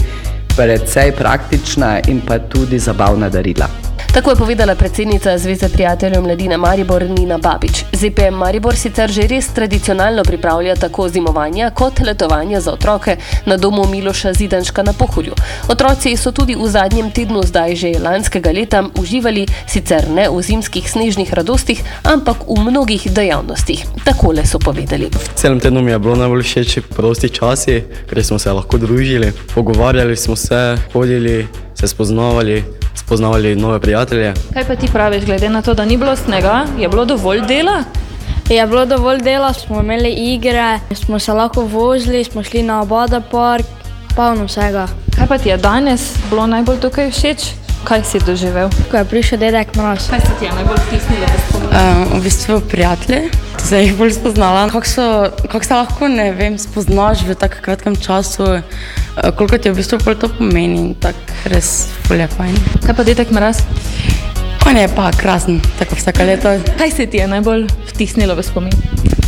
precej 0.55 1.11
praktična 1.11 1.99
in 2.07 2.21
pa 2.27 2.39
tudi 2.39 2.79
zabavna 2.79 3.29
darila. 3.29 3.94
Tako 4.15 4.29
je 4.29 4.35
povedala 4.35 4.75
predsednica 4.75 5.37
Zveze 5.37 5.69
prijateljev 5.69 6.21
mladine 6.21 6.57
Maribor 6.57 7.03
Nina 7.03 7.37
Babič. 7.37 7.83
ZPM 7.93 8.35
Maribor 8.35 8.75
sicer 8.75 9.11
že 9.11 9.27
res 9.27 9.47
tradicionalno 9.53 10.23
pripravlja 10.23 10.75
tako 10.75 11.09
zimovanja 11.09 11.69
kot 11.69 11.99
letovanja 11.99 12.61
za 12.61 12.71
otroke 12.71 13.17
na 13.45 13.57
domu 13.57 13.87
Miloša 13.87 14.33
Zidanška 14.33 14.83
na 14.83 14.93
Pohorju. 14.93 15.33
Otroci 15.67 16.15
so 16.17 16.31
tudi 16.31 16.55
v 16.55 16.67
zadnjem 16.67 17.11
tednu 17.11 17.43
zdaj 17.43 17.75
že 17.75 17.91
lanskega 17.99 18.51
leta 18.51 18.83
uživali 18.99 19.47
sicer 19.67 20.07
ne 20.09 20.29
v 20.29 20.41
zimskih 20.41 20.91
snežnih 20.91 21.33
radostih, 21.33 21.83
ampak 22.03 22.47
v 22.47 22.71
mnogih 22.71 23.11
dejavnostih. 23.11 23.83
Takole 24.05 24.45
so 24.45 24.59
povedali. 24.59 25.11
V 25.11 25.35
celem 25.35 25.59
tednu 25.59 25.81
mi 25.81 25.91
je 25.91 25.99
bilo 25.99 26.15
najbolj 26.15 26.43
všeč 26.43 26.79
prosti 26.95 27.29
časi, 27.29 27.83
ker 28.07 28.23
smo 28.23 28.39
se 28.39 28.51
lahko 28.51 28.77
družili, 28.77 29.33
pogovarjali 29.55 30.15
smo 30.15 30.35
se, 30.35 30.77
hodili, 30.93 31.64
se 31.75 31.87
spoznavali 31.87 32.63
spoznavali 33.05 33.55
nove 33.55 33.79
prijatelje. 33.79 34.33
Kaj 34.53 34.65
pa 34.67 34.75
ti 34.75 34.87
praviš, 34.93 35.25
glede 35.25 35.49
na 35.49 35.61
to, 35.61 35.73
da 35.73 35.85
ni 35.85 35.97
bilo 35.97 36.15
snega, 36.15 36.65
je 36.77 36.89
bilo 36.89 37.05
dovolj 37.05 37.41
dela? 37.41 37.83
Je 38.49 38.67
bilo 38.67 38.85
dovolj 38.85 39.21
dela, 39.21 39.53
smo 39.53 39.79
imeli 39.79 40.11
igre, 40.11 40.79
smo 40.91 41.19
se 41.19 41.33
lahko 41.33 41.61
vozili, 41.61 42.23
smo 42.23 42.43
šli 42.43 42.63
na 42.63 42.81
obada 42.81 43.21
park, 43.21 43.65
polno 44.15 44.45
vsega. 44.45 44.87
Kaj 45.17 45.27
pa 45.27 45.37
ti 45.37 45.49
je 45.49 45.57
danes 45.57 46.13
bilo 46.29 46.47
najbolj 46.47 46.79
tukaj 46.79 47.11
všeč? 47.11 47.45
Kaj 47.83 48.03
si 48.03 48.19
doživel? 48.25 48.69
Ko 48.91 48.97
je 48.97 49.05
prišel 49.05 49.39
dedek 49.39 49.75
mraz. 49.75 50.09
Kaj 50.09 50.19
se 50.19 50.31
ti 50.39 50.45
je 50.45 50.51
najbolj 50.51 50.77
vtisnilo 50.87 51.25
v 51.25 51.41
spomin? 51.49 51.69
Uh, 51.69 52.17
v 52.17 52.23
bistvu 52.23 52.61
prijatelji, 52.69 53.29
zdaj 53.65 53.81
jih 53.81 53.95
bolj 53.97 54.11
spoznala. 54.13 54.67
Kako 54.69 55.49
kak 55.49 55.65
se 55.65 55.73
lahko, 55.73 56.07
ne 56.07 56.29
vem, 56.37 56.57
spoznaš 56.59 57.23
v 57.25 57.35
tako 57.35 57.63
kratkem 57.65 57.95
času, 57.95 58.43
uh, 58.43 58.61
koliko 59.37 59.57
ti 59.57 59.71
v 59.71 59.79
bistvu 59.79 59.97
to 60.13 60.29
pomeni, 60.29 60.93
tako 61.01 61.49
res 61.49 61.89
fulje 62.05 62.27
fajn. 62.37 62.53
Kaj 62.85 62.93
pa 62.93 63.03
dedek 63.03 63.33
mraz? 63.33 63.63
On 64.69 64.77
je 64.77 64.85
pa 64.95 65.09
krasen, 65.11 65.59
tako 65.79 65.97
vsake 65.97 66.25
leto. 66.25 66.53
Kaj 66.77 66.91
se 66.91 67.05
ti 67.09 67.17
je 67.17 67.27
najbolj 67.27 67.65
vtisnilo 67.89 68.35
v 68.35 68.45
spomin? 68.45 68.73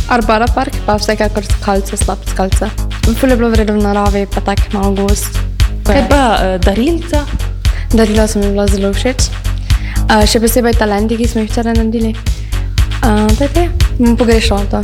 Arbara 0.08 0.46
park, 0.54 0.74
pa 0.86 0.98
vsekakor 0.98 1.44
skalce, 1.44 1.96
slab 1.96 2.22
skalce. 2.30 2.70
Fulje 3.18 3.36
bilo 3.36 3.50
vredno 3.50 3.74
v 3.74 3.82
naravi, 3.82 4.26
pa 4.30 4.40
tak 4.40 4.70
malo 4.72 4.94
gost. 4.94 5.34
Kaj 5.82 6.08
pa 6.10 6.22
uh, 6.38 6.56
darilca? 6.62 7.26
Darila 7.90 8.28
so 8.28 8.38
mi 8.38 8.54
bila 8.54 8.70
zelo 8.70 8.94
všeč. 8.94 9.30
Uh, 10.06 10.22
še 10.22 10.38
posebej 10.38 10.78
talenti, 10.78 11.18
ki 11.18 11.26
smo 11.26 11.42
jih 11.42 11.50
včeraj 11.50 11.74
naredili. 11.74 12.37
Uh, 13.08 13.26
to 13.38 13.44
je 13.44 13.48
te, 13.48 13.70
pogrešala 14.18 14.64
to. 14.64 14.80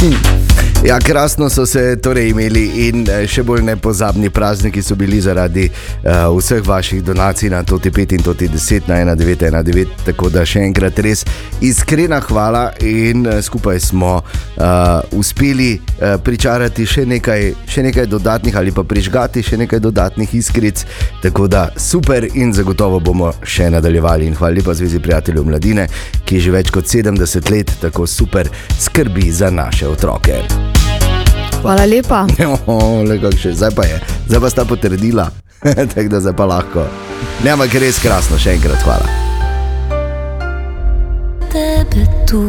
Hm. 0.00 0.41
Ja, 0.84 0.98
krasno 0.98 1.48
so 1.50 1.66
se 1.66 1.96
torej 2.02 2.32
imeli 2.32 2.62
in 2.88 3.04
še 3.30 3.44
bolj 3.46 3.60
nepozabni 3.62 4.32
prazniki 4.34 4.82
so 4.82 4.96
bili 4.98 5.20
zaradi 5.22 5.68
uh, 5.70 6.24
vseh 6.34 6.58
vaših 6.66 7.04
donacij 7.06 7.52
na 7.54 7.60
Toti 7.62 7.90
5 7.90 8.14
in 8.16 8.22
Toti 8.26 8.48
10 8.48 8.88
na 8.90 9.14
1919. 9.14 9.92
Tako 10.08 10.30
da 10.34 10.42
še 10.42 10.64
enkrat 10.66 10.98
res 10.98 11.22
iskrena 11.62 12.18
hvala 12.26 12.64
in 12.82 13.22
uh, 13.28 13.38
skupaj 13.38 13.78
smo 13.80 14.16
uh, 14.16 14.64
uspeli 15.14 15.70
uh, 15.78 16.18
pričarati 16.18 16.86
še 16.86 17.06
nekaj, 17.06 17.54
še 17.70 17.86
nekaj 17.86 18.10
dodatnih 18.10 18.58
ali 18.58 18.74
pa 18.74 18.82
prižgati 18.82 19.46
še 19.46 19.62
nekaj 19.62 19.78
dodatnih 19.86 20.34
iskric. 20.34 20.82
Tako 21.22 21.46
da 21.46 21.68
super 21.78 22.26
in 22.34 22.50
zagotovo 22.58 22.98
bomo 22.98 23.30
še 23.46 23.70
nadaljevali. 23.70 24.26
In 24.26 24.34
hvala 24.34 24.58
lepa 24.58 24.74
Zvezi 24.74 24.98
prijateljev 24.98 25.46
mladine, 25.46 25.86
ki 26.26 26.42
že 26.42 26.58
več 26.58 26.74
kot 26.74 26.90
70 26.90 27.54
let 27.54 27.76
tako 27.86 28.10
super 28.10 28.50
skrbi 28.82 29.30
za 29.30 29.54
naše 29.54 29.86
otroke. 29.86 30.71
Hvala 31.62 31.86
lepa. 31.86 32.26
Jo, 32.42 32.56
le 33.06 33.18
še, 33.38 33.54
zdaj 33.54 33.70
pa 33.76 33.86
je, 33.86 33.98
zdaj 34.26 34.40
pa 34.42 34.48
sta 34.50 34.64
potrdila, 34.66 35.28
tako 35.94 36.08
da 36.10 36.20
zdaj 36.20 36.34
pa 36.34 36.46
lahko. 36.50 36.86
Ne, 37.46 37.52
ampak 37.54 37.76
res 37.78 38.00
krasno, 38.02 38.38
še 38.38 38.56
enkrat 38.56 38.82
hvala. 38.82 39.06
Tebe 41.52 42.02
tu 42.26 42.40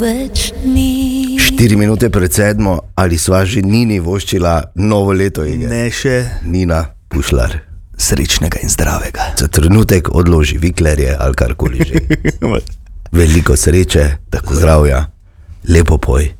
več 0.00 0.50
ni. 0.64 1.36
Štiri 1.38 1.76
minute 1.78 2.10
pred 2.10 2.34
sedmo, 2.34 2.78
ali 2.98 3.20
sva 3.20 3.44
že 3.46 3.62
Nini 3.62 4.00
voščila 4.02 4.72
novo 4.82 5.14
leto? 5.14 5.44
Igre? 5.46 5.68
Ne 5.70 5.92
še. 5.94 6.16
Nina, 6.48 6.80
pušlar. 7.12 7.60
Srečnega 7.98 8.62
in 8.64 8.72
zdravega. 8.74 9.34
Za 9.38 9.46
trenutek 9.52 10.10
odloži 10.10 10.58
viklerje 10.58 11.14
ali 11.14 11.38
karkoli 11.38 11.86
že. 11.86 12.02
Veliko 13.18 13.54
sreče, 13.56 14.08
tako 14.34 14.58
zdravja, 14.58 15.04
lepo 15.70 16.00
poj. 16.02 16.37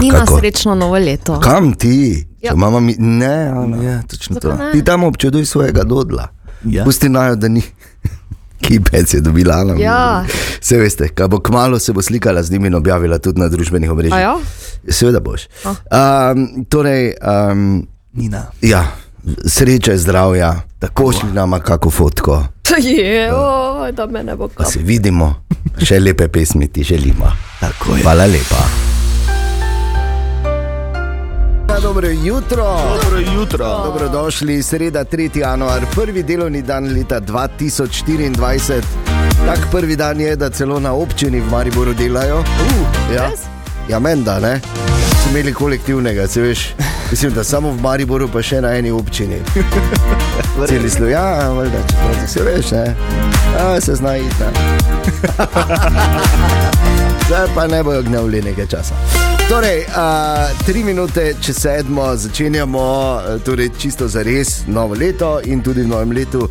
Nina 0.00 0.26
srečno 0.26 0.74
novo 0.74 0.98
leto. 0.98 1.40
Kam 1.40 1.72
ti? 1.74 2.26
Ja. 2.42 2.54
Mi... 2.80 2.94
Ne, 2.98 3.52
ja, 3.82 4.02
točno 4.02 4.40
to. 4.40 4.56
Ti 4.72 4.84
tam 4.84 5.04
občuduj 5.04 5.46
svojega 5.46 5.84
dodla. 5.84 6.28
Ja. 6.64 6.84
Pusti 6.84 7.08
najo, 7.08 7.36
da 7.36 7.48
ni. 7.48 7.62
Kipec 8.66 9.14
je 9.14 9.20
dobila 9.20 9.64
na 9.64 9.74
ja. 9.78 10.24
Vse 10.60 10.78
veste, 10.78 11.08
kaj 11.08 11.28
bo 11.28 11.40
kmalo 11.40 11.78
se 11.78 11.92
bo 11.92 12.02
slikala 12.02 12.42
z 12.42 12.50
njimi 12.50 12.66
in 12.66 12.74
objavila 12.74 13.18
tudi 13.18 13.40
na 13.40 13.48
družbenih 13.48 13.90
omrežjih. 13.90 14.20
Ja? 14.20 14.36
Seveda 14.88 15.20
boš. 15.20 15.48
Um, 15.64 16.64
torej, 16.64 17.12
um, 17.50 17.86
Nina. 18.12 18.46
Ja, 18.62 18.86
sreče, 19.46 19.98
zdravja, 19.98 20.54
tako 20.78 21.12
šli 21.12 21.32
nama 21.32 21.60
kako 21.60 21.90
fotko. 21.90 22.44
Je, 22.82 23.34
o, 23.34 23.92
da 23.92 24.06
me 24.06 24.22
ne 24.22 24.36
bo 24.36 24.48
kaj. 24.48 24.66
Se 24.72 24.78
vidimo, 24.78 25.34
še 25.82 26.00
lepe 26.00 26.28
pesmi 26.28 26.68
ti 26.68 26.82
želimo. 26.82 27.32
Hvala 28.02 28.26
lepa. 28.26 28.95
Dobro 31.82 32.08
jutro. 32.08 32.78
Dobro 33.02 33.18
jutro. 33.34 33.82
Dobrodošli, 33.84 34.62
sreda 34.62 35.04
3. 35.04 35.38
januar, 35.38 35.82
prvi 35.94 36.22
delovni 36.22 36.62
dan 36.62 36.84
leta 36.84 37.20
2024. 37.20 38.82
Tak 39.46 39.58
prvi 39.70 39.96
dan 39.96 40.20
je, 40.20 40.36
da 40.36 40.50
celo 40.50 40.80
na 40.80 40.92
občini 40.92 41.40
v 41.40 41.50
Mariboru 41.50 41.94
delajo. 41.94 42.38
Uh, 42.38 42.44
ja, 43.14 43.30
ja 43.88 43.98
menda, 43.98 44.38
ne? 44.38 44.60
So 45.24 45.30
imeli 45.30 45.54
kolektivnega, 45.54 46.26
se 46.26 46.40
veš. 46.40 46.74
Mislim, 47.10 47.32
da 47.32 47.44
samo 47.44 47.70
v 47.70 47.80
Mariboru, 47.80 48.28
pa 48.32 48.42
še 48.42 48.60
na 48.60 48.76
eni 48.76 48.90
občini. 48.90 49.36
Celi 50.68 50.90
smo, 50.90 51.06
ja, 51.06 51.48
valjda, 51.48 51.78
če 52.20 52.28
se 52.28 52.42
veš, 52.42 52.70
ne. 52.70 52.96
A, 53.58 53.80
se 53.80 53.94
zna 53.94 54.16
iti. 54.16 54.36
Zdaj 57.26 57.46
pa 57.54 57.66
ne 57.66 57.82
bojo 57.82 58.02
gnevli 58.02 58.42
nekaj 58.42 58.66
časa. 58.66 58.94
Torej, 59.48 59.78
uh, 59.78 60.66
tri 60.66 60.84
minute 60.84 61.34
čez 61.40 61.58
sedmo 61.58 62.16
začenjamo, 62.16 63.20
torej 63.44 63.70
čisto 63.78 64.08
za 64.08 64.22
res 64.22 64.66
novo 64.66 64.94
leto 64.94 65.40
in 65.44 65.62
tudi 65.62 65.82
v 65.82 65.86
novem 65.86 66.12
letu 66.12 66.40
uh, 66.42 66.50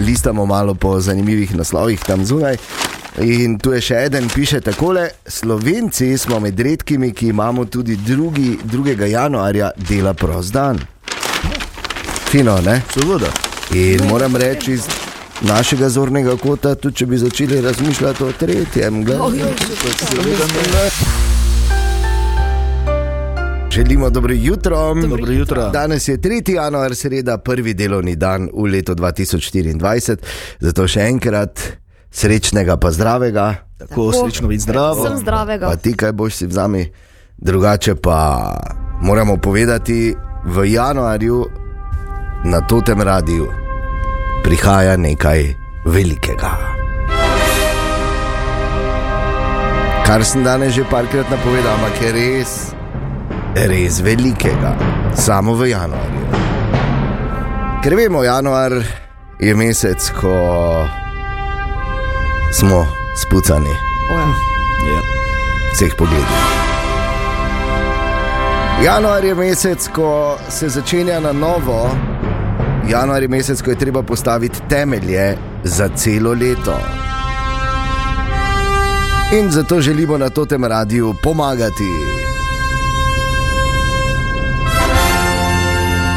listamo 0.00 0.46
malo 0.46 0.74
po 0.74 1.00
zanimivih 1.00 1.54
naslovih 1.54 2.00
tam 2.00 2.24
zunaj. 2.24 2.56
In 3.20 3.58
tu 3.58 3.72
je 3.76 3.80
še 3.80 4.08
en, 4.08 4.28
piše 4.32 4.60
takole: 4.60 5.10
Slovenci 5.26 6.16
smo 6.18 6.40
med 6.40 6.60
redkimi, 6.60 7.12
ki 7.12 7.28
imamo 7.28 7.64
tudi 7.64 7.96
drugi, 7.96 8.58
2. 8.64 9.04
januarja 9.04 9.70
dela 9.76 10.14
prost 10.14 10.52
dan. 10.52 10.80
Fino, 12.32 12.56
ne? 12.64 12.82
Seveda. 12.94 13.28
In 13.76 14.08
moram 14.08 14.36
reči, 14.36 14.78
našega 15.40 15.88
zornega 15.88 16.36
kota, 16.36 16.74
tudi 16.74 16.96
če 16.96 17.06
bi 17.06 17.18
začeli 17.18 17.60
razmišljati 17.60 18.24
o 18.24 18.32
tretjem. 18.32 19.04
glej. 19.04 19.20
Želimo 23.74 24.10
dobro 24.10 24.34
jutro. 24.34 24.94
Dobro 24.94 25.32
jutro. 25.32 25.70
Danes 25.70 26.08
je 26.08 26.18
3. 26.18 26.54
januar, 26.54 26.94
sreda, 26.94 27.38
prvi 27.38 27.74
delovni 27.74 28.16
dan 28.16 28.48
v 28.54 28.70
letu 28.70 28.94
2024, 28.94 30.16
zato 30.60 30.86
še 30.88 31.00
enkrat 31.00 31.58
srečnega, 32.10 32.76
pa 32.76 32.92
zdravega. 32.94 33.54
Tako 33.78 34.12
srečno 34.12 34.48
biti 34.48 34.62
zdrav. 34.62 35.00
Sem 35.02 35.16
zdravega. 35.18 35.66
Pa 35.66 35.76
ti, 35.76 35.96
kaj 35.96 36.12
boš 36.12 36.34
si 36.34 36.46
vzami, 36.46 36.84
drugače 37.36 37.94
pa 37.94 38.54
moramo 39.02 39.36
povedati, 39.42 40.14
v 40.46 40.66
januarju 40.70 41.42
na 42.44 42.60
totem 42.70 43.02
radiju 43.02 43.50
prihaja 44.44 44.94
nekaj 44.96 45.50
velikega. 45.86 46.52
Kar 50.06 50.24
sem 50.24 50.46
danes 50.46 50.78
že 50.78 50.86
parkrat 50.86 51.26
napovedal, 51.30 51.74
ampak 51.74 52.02
je 52.02 52.12
res, 52.12 52.74
res 53.54 54.00
velikega, 54.02 54.74
samo 55.14 55.54
v 55.54 55.70
januarju. 55.70 56.26
Ker 57.82 57.94
vemo, 57.94 58.22
januar 58.24 58.72
je 59.38 59.54
mesec, 59.54 60.10
ko 60.18 60.34
smo 62.52 62.86
spucani 63.16 63.74
Ja. 64.84 65.00
vseh 65.72 65.94
pogledov. 65.96 66.42
Januar 68.82 69.24
je 69.24 69.34
mesec, 69.34 69.88
ko 69.88 70.38
se 70.48 70.68
začenja 70.68 71.20
na 71.20 71.32
novo. 71.32 71.90
Januar 72.88 73.22
je 73.22 73.28
mesec, 73.28 73.62
ko 73.62 73.70
je 73.70 73.78
treba 73.78 74.02
postaviti 74.02 74.60
temelje 74.68 75.38
za 75.64 75.88
celo 75.88 76.32
leto. 76.32 76.76
In 79.32 79.50
zato 79.50 79.80
želimo 79.80 80.18
na 80.18 80.28
tem 80.28 80.64
radiju 80.64 81.14
pomagati. 81.22 82.23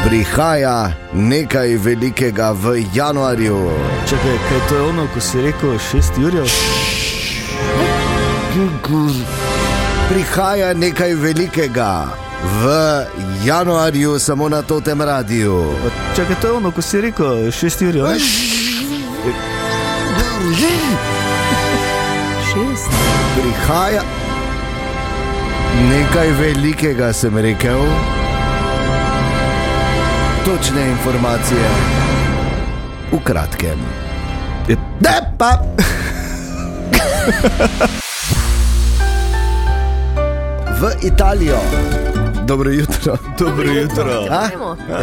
Prihaja 0.08 0.92
nekaj 1.12 1.76
velikega 1.76 2.52
v 2.52 2.80
januarju. 2.94 3.70
Čakaj, 4.08 4.36
kaj 4.48 4.60
to 4.68 4.74
je 4.74 4.82
ono, 4.82 5.06
ko 5.14 5.20
si 5.20 5.40
rekel 5.40 5.76
6 5.76 6.24
ur? 6.24 6.32
Prihaja 10.08 10.72
nekaj 10.74 11.14
velikega 11.14 12.08
v 12.62 12.64
januarju, 13.44 14.18
samo 14.18 14.48
na 14.48 14.62
tem 14.62 15.02
radiju. 15.02 15.76
Čakaj, 16.16 16.40
to 16.40 16.46
je 16.46 16.52
ono, 16.52 16.70
ko 16.70 16.82
si 16.82 17.00
rekel 17.00 17.52
6 17.52 17.84
ur? 17.88 17.94
Prihaja 23.36 24.02
nekaj 25.90 26.32
velikega, 26.40 27.12
sem 27.12 27.36
rekel. 27.36 27.84
Točne 30.48 30.80
informacije 30.90 31.68
v 33.12 33.18
kratkem. 33.24 33.78
Ne 35.00 35.34
pa. 35.38 35.60
v 40.80 40.82
Italijo. 41.02 41.58
Dobro 42.46 42.70
jutro. 42.70 43.16
Dobro 43.38 43.72
jutro. 43.72 44.24
A? 44.30 44.48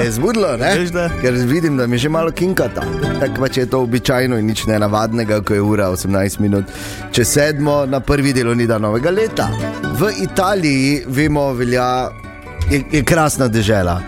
Je 0.01 0.11
zbudilo, 0.11 0.57
ne? 0.57 0.79
Veš. 0.79 0.89
Ker 1.21 1.33
vidim, 1.33 1.77
da 1.77 1.87
mi 1.87 1.97
že 1.97 2.09
malo 2.09 2.31
kinkata. 2.31 2.81
Tako 3.19 3.41
pač 3.41 3.57
je 3.57 3.69
to 3.69 3.79
običajno 3.85 4.37
in 4.37 4.45
nič 4.45 4.65
nenavadnega, 4.65 5.41
ko 5.45 5.53
je 5.53 5.61
ura 5.61 5.89
18 5.93 6.39
minut. 6.39 6.65
Če 7.11 7.25
sedmo 7.25 7.85
na 7.85 7.99
prvi 7.99 8.33
delovni 8.33 8.65
dan 8.67 8.81
novega 8.81 9.13
leta. 9.13 9.49
V 9.93 10.09
Italiji, 10.25 11.03
vemo, 11.05 11.53
velja. 11.53 12.24
Je, 12.71 12.83
je 12.91 13.03
krasna 13.03 13.47
država, 13.47 14.01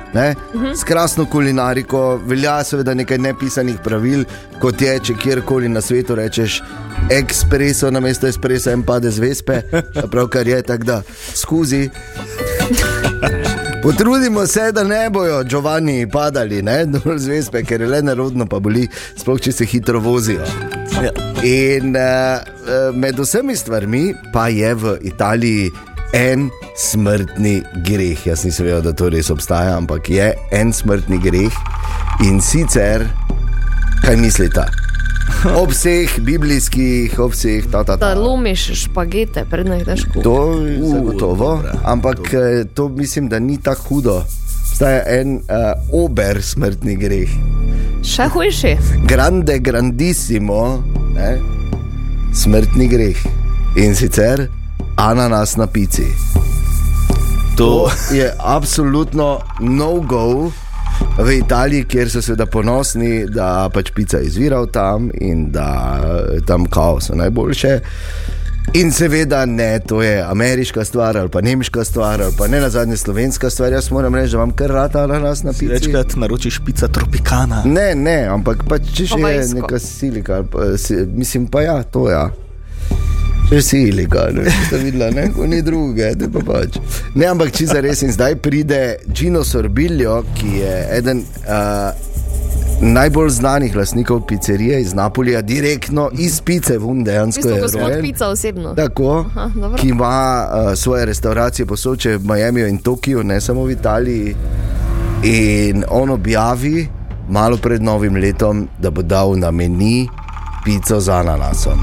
s 0.76 0.84
krasno 0.84 1.26
kulinariko, 1.26 2.20
velja 2.26 2.63
seveda 2.63 2.93
nekaj 2.93 3.17
nepisanih 3.17 3.76
pravil, 3.84 4.24
kot 4.62 4.82
je, 4.82 5.00
če 5.00 5.13
kjerkoli 5.13 5.70
na 5.70 5.82
svetu 5.82 6.15
rečeš 6.15 6.62
ekspreso, 7.13 7.91
na 7.91 8.00
mesto 8.00 8.28
espresa 8.28 8.74
in 8.74 8.84
pade 8.84 9.12
z 9.12 9.22
vespe, 9.22 9.62
pravkar 10.12 10.48
je 10.48 10.62
tako 10.62 10.84
da 10.84 11.02
skozi. 11.34 11.89
Potrudimo 13.84 14.48
se, 14.48 14.72
da 14.72 14.84
ne 14.84 15.10
bojo 15.10 15.43
Giovanni 15.43 16.10
padali, 16.10 16.62
ne, 16.62 16.86
dol 16.86 17.17
z 17.17 17.28
vespe, 17.28 17.63
ker 17.63 17.82
je 17.82 17.88
le 17.88 18.02
nerodno, 18.02 18.46
pa 18.50 18.60
boli, 18.60 18.88
sploh 19.15 19.39
če 19.41 19.54
se 19.54 19.65
hitro 19.65 20.00
vozijo. 20.00 20.46
Ja. 20.98 21.13
In 21.46 21.93
uh, 21.93 22.96
med 22.98 23.20
vsemi 23.20 23.56
stvarmi 23.56 24.15
pa 24.34 24.48
je 24.50 24.74
v 24.74 24.98
Italiji 25.06 25.70
en 26.13 26.50
smrtni 26.78 27.62
greh. 27.86 28.26
Jaz 28.26 28.46
nisem 28.46 28.67
vedel, 28.67 28.82
da 28.86 28.93
to 28.96 29.10
res 29.13 29.32
obstaja, 29.34 29.78
ampak 29.78 30.10
je 30.10 30.32
en 30.56 30.74
smrtni 30.74 31.20
greh 31.24 31.54
in 32.26 32.41
sicer, 32.41 33.08
kaj 34.04 34.17
mislite? 34.22 34.65
Ob 35.60 35.74
vseh 35.74 36.17
biblijskih, 36.24 37.20
ob 37.20 37.36
vseh 37.36 37.67
ta 37.72 37.84
ta 37.84 37.98
ta. 37.98 38.13
Da 38.13 38.20
lomiš 38.20 38.70
špagete, 38.86 39.46
prednjih 39.50 39.86
daš 39.86 40.06
kup. 40.08 40.24
To 40.24 40.38
je 40.63 40.80
zagotovo, 40.89 41.52
ampak 41.86 42.34
eh, 42.34 42.63
to 42.74 42.89
mislim, 42.89 43.30
da 43.30 43.39
ni 43.39 43.60
tako 43.62 43.84
hudo. 43.89 44.24
Obstaja 44.78 45.04
en 45.10 45.39
uh, 45.50 46.04
ober 46.04 46.38
smrtni 46.43 46.93
greh. 47.02 47.32
Še 48.06 48.28
hujši. 48.30 48.76
Grande, 49.10 49.56
grandissimo, 49.58 50.84
ne? 51.15 51.32
smrtni 52.38 52.86
greh. 52.91 53.24
In 53.82 53.98
sicer 53.98 54.46
ananas 54.97 55.55
na 55.55 55.67
pici. 55.67 56.05
To 57.57 57.91
je 58.12 58.33
absolutno 58.39 59.39
no-go 59.60 60.51
v 61.17 61.38
Italiji, 61.38 61.83
kjer 61.83 62.10
so 62.10 62.21
seveda 62.21 62.45
ponosni, 62.45 63.25
da 63.29 63.69
pač 63.73 63.91
pica 63.93 64.19
izvira 64.19 64.65
tam 64.65 65.10
in 65.21 65.51
da 65.51 65.69
eh, 66.01 66.39
tam 66.45 66.65
kaos 66.65 67.10
so 67.10 67.15
najboljše. 67.15 67.79
In 68.73 68.91
seveda 68.91 69.45
ne, 69.45 69.79
to 69.79 70.01
je 70.01 70.21
ameriška 70.21 70.86
stvar 70.86 71.17
ali 71.17 71.29
pa 71.29 71.41
nemška 71.41 71.83
stvar 71.83 72.21
ali 72.21 72.33
pa 72.38 72.47
ne 72.47 72.60
na 72.60 72.69
zadnje 72.69 72.97
slovenska 72.97 73.49
stvar. 73.49 73.73
Jaz 73.73 73.91
moram 73.91 74.15
reči, 74.15 74.31
da 74.31 74.38
imam 74.38 74.51
kar 74.51 74.69
rata 74.69 75.03
ananas 75.03 75.43
na 75.43 75.53
pici. 75.53 75.67
Večkrat 75.67 76.15
naročiš 76.15 76.60
pica 76.65 76.88
tropikana. 76.88 77.62
Ne, 77.65 77.95
ne, 77.95 78.25
ampak 78.25 78.65
pač, 78.69 78.91
če 78.93 79.05
že 79.05 79.21
je 79.21 79.47
neka 79.53 79.79
silika, 79.79 80.36
ali 80.36 80.51
pa, 80.51 80.77
si, 80.77 80.95
mislim 80.95 81.47
pa 81.47 81.62
ja, 81.62 81.83
to 81.83 82.10
ja. 82.10 82.29
Že 83.51 83.62
silika, 83.63 84.25
ne 84.36 84.43
vem, 84.43 84.51
če 84.51 84.65
ste 84.67 84.77
videli, 84.81 85.07
ne, 85.15 85.29
ko 85.31 85.45
ni 85.47 85.62
druge, 85.63 86.10
te 86.19 86.27
pa 86.27 86.41
pač. 86.43 86.81
Ne, 87.15 87.29
ampak 87.31 87.53
če 87.55 87.69
za 87.69 87.79
res 87.79 88.01
in 88.03 88.12
zdaj 88.12 88.36
pride 88.43 88.97
Gino 89.07 89.43
Sorbiljo, 89.47 90.17
ki 90.36 90.49
je 90.60 90.73
eden 90.97 91.21
uh, 91.47 91.95
najbolj 92.83 93.29
znanih 93.29 93.75
lastnikov 93.75 94.25
pizzerije 94.27 94.81
iz 94.81 94.91
Napolja, 94.93 95.41
direktno 95.41 96.10
iz 96.19 96.41
pice, 96.41 96.75
vun 96.77 97.03
dejansko 97.07 97.39
Isto 97.39 97.55
je 97.55 97.62
gospod 97.62 97.81
rojen. 97.81 98.01
pica 98.01 98.27
osebno. 98.27 98.75
Tako, 98.75 99.25
Aha, 99.31 99.49
dobro. 99.55 99.77
ki 99.79 99.88
ima 99.95 100.12
uh, 100.43 100.75
svoje 100.75 101.05
restauracije 101.05 101.65
posodče 101.65 102.17
v 102.17 102.27
Miamiju 102.27 102.67
in 102.67 102.77
Tokiu, 102.77 103.23
ne 103.23 103.41
samo 103.41 103.63
v 103.63 103.71
Italiji. 103.71 104.36
In 105.23 105.83
on 105.89 106.10
objavi 106.10 106.88
malo 107.29 107.57
pred 107.57 107.81
novim 107.81 108.15
letom, 108.15 108.67
da 108.79 108.91
bo 108.91 109.01
dal 109.01 109.39
na 109.39 109.51
meni 109.51 110.07
pico 110.65 110.99
z 110.99 111.10
ananasom. 111.10 111.79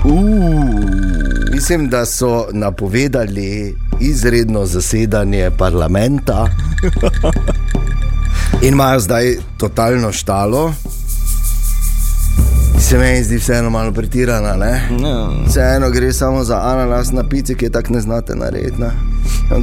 Mislim, 1.55 1.89
da 1.89 2.07
so 2.07 2.47
napovedali 2.53 3.77
izredno 4.01 4.67
zasedanje 4.67 5.51
parlamenta 5.59 6.49
in 8.63 8.73
imajo 8.73 9.01
zdaj 9.01 9.37
totalno 9.59 10.13
štalo. 10.13 10.75
Se 12.81 12.99
meni 12.99 13.25
zdi 13.25 13.37
vseeno 13.37 13.71
malo 13.71 13.93
pretirana, 13.93 14.57
ne? 14.57 14.89
No. 14.91 15.45
Vseeno 15.47 15.91
gre 15.91 16.13
samo 16.13 16.45
za 16.45 16.61
ananas 16.63 17.13
na 17.13 17.29
pici, 17.29 17.55
ki 17.55 17.65
je 17.65 17.71
tako 17.71 17.93
ne 17.93 18.01
znate 18.01 18.35
narediti. 18.35 18.81
Ne? 18.81 18.91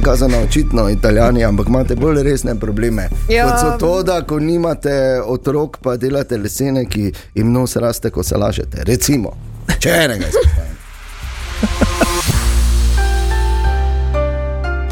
Kazano 0.02 0.38
očitno 0.38 0.88
italijani, 0.88 1.44
ampak 1.44 1.68
imate 1.68 1.94
bolj 1.94 2.22
resne 2.22 2.54
probleme. 2.54 3.08
Ja. 3.28 3.48
Kot 3.48 3.60
so 3.60 3.78
to, 3.78 4.02
da 4.02 4.22
ko 4.22 4.40
nimate 4.40 5.20
otrok, 5.26 5.76
pa 5.82 5.96
delate 5.96 6.36
lesene, 6.36 6.84
ki 6.84 7.12
jim 7.34 7.52
nos 7.52 7.76
raste, 7.76 8.10
ko 8.10 8.22
se 8.22 8.36
lažete. 8.36 8.84
Recimo, 8.84 9.36
če 9.78 9.90
enega 9.90 10.26
izpostavim. 10.28 10.71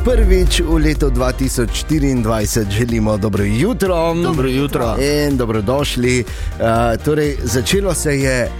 Prvič 0.04 0.60
v 0.60 0.78
letu 0.78 1.10
2024 1.10 2.70
želimo 2.70 3.16
dobro 3.16 3.44
jutro. 3.44 4.14
Dobro 4.14 4.48
jutro. 4.48 4.96
In 5.00 5.36
dobrodošli. 5.36 6.24
Uh, 6.24 7.04
torej, 7.04 7.36
začelo 7.42 7.94
se 7.94 8.18
je 8.18 8.50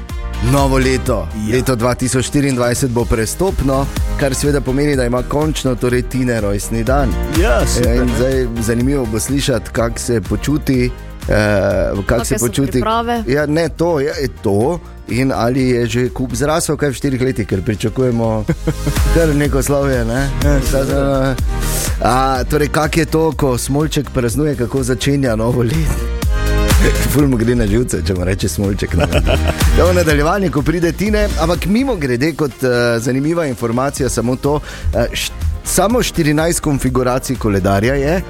novo 0.53 0.79
leto. 0.79 1.29
Ja. 1.49 1.57
Leto 1.57 1.77
2024 1.77 2.89
bo 2.89 3.05
prestopno, 3.05 3.87
kar 4.21 4.35
seveda 4.35 4.61
pomeni, 4.61 4.97
da 4.97 5.05
ima 5.05 5.23
končno 5.23 5.75
torej 5.75 6.03
Tine 6.03 6.41
rojstni 6.41 6.85
dan. 6.85 7.09
Ja, 7.43 7.67
super, 7.67 8.07
ne. 8.07 8.13
zdaj, 8.17 8.47
zanimivo 8.61 9.07
bo 9.07 9.21
slišati, 9.21 9.71
kako 9.73 9.99
se 9.99 10.21
počuti 10.21 10.91
Uh, 11.29 12.05
Kako 12.07 12.25
se 12.25 12.37
počuti? 12.41 12.71
priprave? 12.71 13.23
Ja, 13.27 13.47
ne, 13.47 13.69
to 13.69 14.01
je 14.01 14.29
to. 14.43 14.81
In 15.09 15.33
ali 15.35 15.69
je 15.69 15.87
že 15.87 16.09
kup 16.09 16.35
zrasel, 16.35 16.77
kaj 16.77 16.91
v 16.91 16.95
štirih 16.95 17.21
letih, 17.23 17.47
ker 17.47 17.63
pričakujemo 17.63 18.45
kar 19.15 19.35
neko 19.35 19.63
slavje. 19.63 20.05
Ne? 20.05 20.29
A, 22.03 22.45
torej, 22.45 22.69
kak 22.69 22.97
je 22.97 23.05
to, 23.05 23.33
ko 23.33 23.59
smolček 23.59 24.11
praznuje, 24.11 24.57
kako 24.57 24.83
začenja 24.83 25.37
novo 25.37 25.63
leto? 25.63 26.21
Fulmo 27.13 27.37
gre 27.37 27.55
na 27.55 27.67
živce, 27.67 28.01
če 28.07 28.15
mu 28.15 28.25
reče 28.25 28.49
smolček. 28.49 28.95
Ja, 29.79 29.85
v 29.91 29.95
nadaljevanju, 29.95 30.51
ko 30.53 30.63
pride 30.63 30.93
Tine, 30.93 31.27
ampak 31.41 31.67
mimo 31.67 31.97
grede 31.97 32.33
kot 32.33 32.63
uh, 32.63 32.97
zanimiva 33.03 33.47
informacija, 33.47 34.09
samo 34.09 34.37
to. 34.37 34.61
Uh, 34.95 35.50
samo 35.71 35.99
14 36.03 36.61
konfiguracij 36.61 37.37
koledarja 37.37 37.95
je 37.95 38.23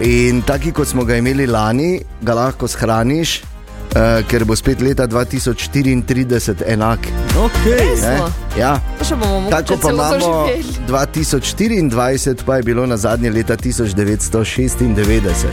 in 0.00 0.42
taki, 0.42 0.72
kot 0.72 0.88
smo 0.88 1.04
ga 1.04 1.16
imeli 1.16 1.46
lani, 1.46 2.00
ga 2.22 2.34
lahko 2.34 2.68
shraniš, 2.68 3.42
uh, 3.42 4.22
ker 4.30 4.44
bo 4.44 4.56
spet 4.56 4.80
leta 4.80 5.06
2034 5.06 6.62
enak. 6.66 6.98
Okay. 7.34 7.78
Resno? 7.78 8.30
Ja. 8.58 8.78
Pa 8.98 9.04
še 9.04 9.18
bomo 9.18 9.50
Tako 9.50 9.76
pa 9.82 9.90
imamo 9.90 10.18
doživeli. 10.18 10.64
2024, 10.88 12.46
pa 12.46 12.56
je 12.56 12.62
bilo 12.62 12.86
na 12.86 12.96
zadnje 12.96 13.30
leta 13.30 13.56
1996. 13.56 15.46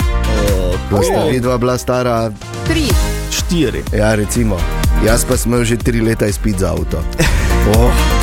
Ko 0.91 1.01
sta 1.03 1.25
vidva 1.31 1.57
bila 1.57 1.77
stara 1.77 2.31
Tri. 2.67 2.85
Štiri. 3.31 3.83
Ja, 3.97 4.15
recimo. 4.15 4.59
Jaz 5.05 5.25
pa 5.25 5.37
sem 5.37 5.53
imel 5.53 5.65
že 5.65 5.77
tri 5.81 6.01
leta 6.01 6.27
izpit 6.29 6.59
za 6.59 6.69
avto. 6.75 7.01
Oh, 7.61 8.20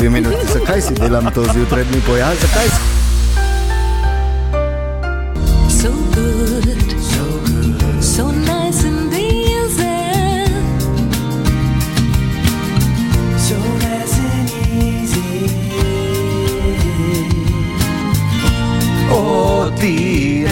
dve 0.00 0.10
minuti, 0.10 0.46
zakaj 0.52 0.80
si 0.80 0.94
delam 0.94 1.30
to 1.34 1.44
zjutraj, 1.52 1.84
mi 1.92 2.00
pojasni, 2.06 2.40
zakaj 2.40 2.68
si. 2.68 2.80
So 5.80 5.90
good, 6.14 6.80
so 7.12 7.24
good, 7.44 8.04
so 8.04 8.24
nice 8.32 8.84
and 8.88 9.12
easy. 9.12 10.00
So 13.36 13.56
nice 13.84 14.16
and 14.24 14.50
easy. 14.72 15.52
O, 19.12 19.70
tine. 19.80 20.48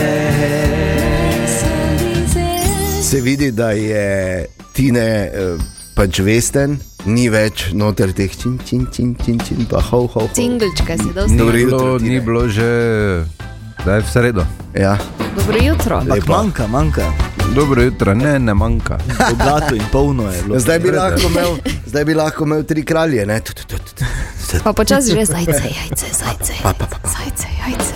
Nice 1.40 1.64
and 1.64 2.00
easy. 2.00 3.02
Se 3.02 3.20
vidi, 3.20 3.50
da 3.50 3.70
je 3.70 4.46
Tine 4.72 5.30
eh, 5.34 5.78
pač 5.98 6.20
vesten, 6.22 6.76
ni 7.11 7.26
več 7.26 7.72
noter 7.74 8.12
teh 8.14 8.30
čin, 8.30 8.54
čin, 8.62 8.84
čin, 8.94 9.16
čin, 9.18 9.38
čin 9.42 9.64
pa 9.66 9.80
ho, 9.82 10.04
ho, 10.06 10.20
ho. 10.22 10.26
Cingelčka 10.30 10.94
si 10.94 11.11
dosti. 11.11 11.34
Dobro 11.34 11.58
jutro, 11.58 11.88
ni 11.98 12.20
bilo 12.22 12.44
že, 12.46 12.68
da 13.82 13.98
je 13.98 14.04
v 14.06 14.12
sredo. 14.12 14.44
Ja. 14.78 14.94
Dobro 15.34 15.58
jutro. 15.58 15.98
Ampak 15.98 16.28
manjka, 16.30 16.66
manjka. 16.70 17.08
Dobro 17.56 17.82
jutro, 17.82 18.14
ne, 18.14 18.38
ne 18.38 18.54
manjka. 18.54 19.00
Bogato 19.11 19.74
in 19.74 19.82
polno 19.90 20.30
je 20.30 20.42
bilo. 20.46 20.61
Zdaj 20.62 20.78
bi, 20.78 20.92
lahko 20.94 21.32
imel, 21.32 21.58
zdaj 21.87 22.04
bi 22.06 22.14
lahko 22.14 22.46
imel 22.46 22.62
tri 22.62 22.84
kralje. 22.87 23.26
Ne? 23.26 23.40
Tu, 23.42 23.58
tu, 23.58 23.66
tu, 23.66 23.78
tu. 23.82 24.04
Pa 24.62 24.70
počasi 24.70 25.18
že 25.18 25.26
zajce, 25.26 25.66
jajce, 25.66 26.12
zajce, 26.14 26.54
zajce, 27.16 27.48
jajce. 27.58 27.92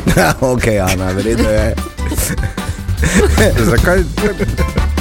ok, 0.52 0.66
Ana, 0.84 1.08
verjetno 1.16 1.48
je. 1.48 1.72
Zakaj? 3.64 4.04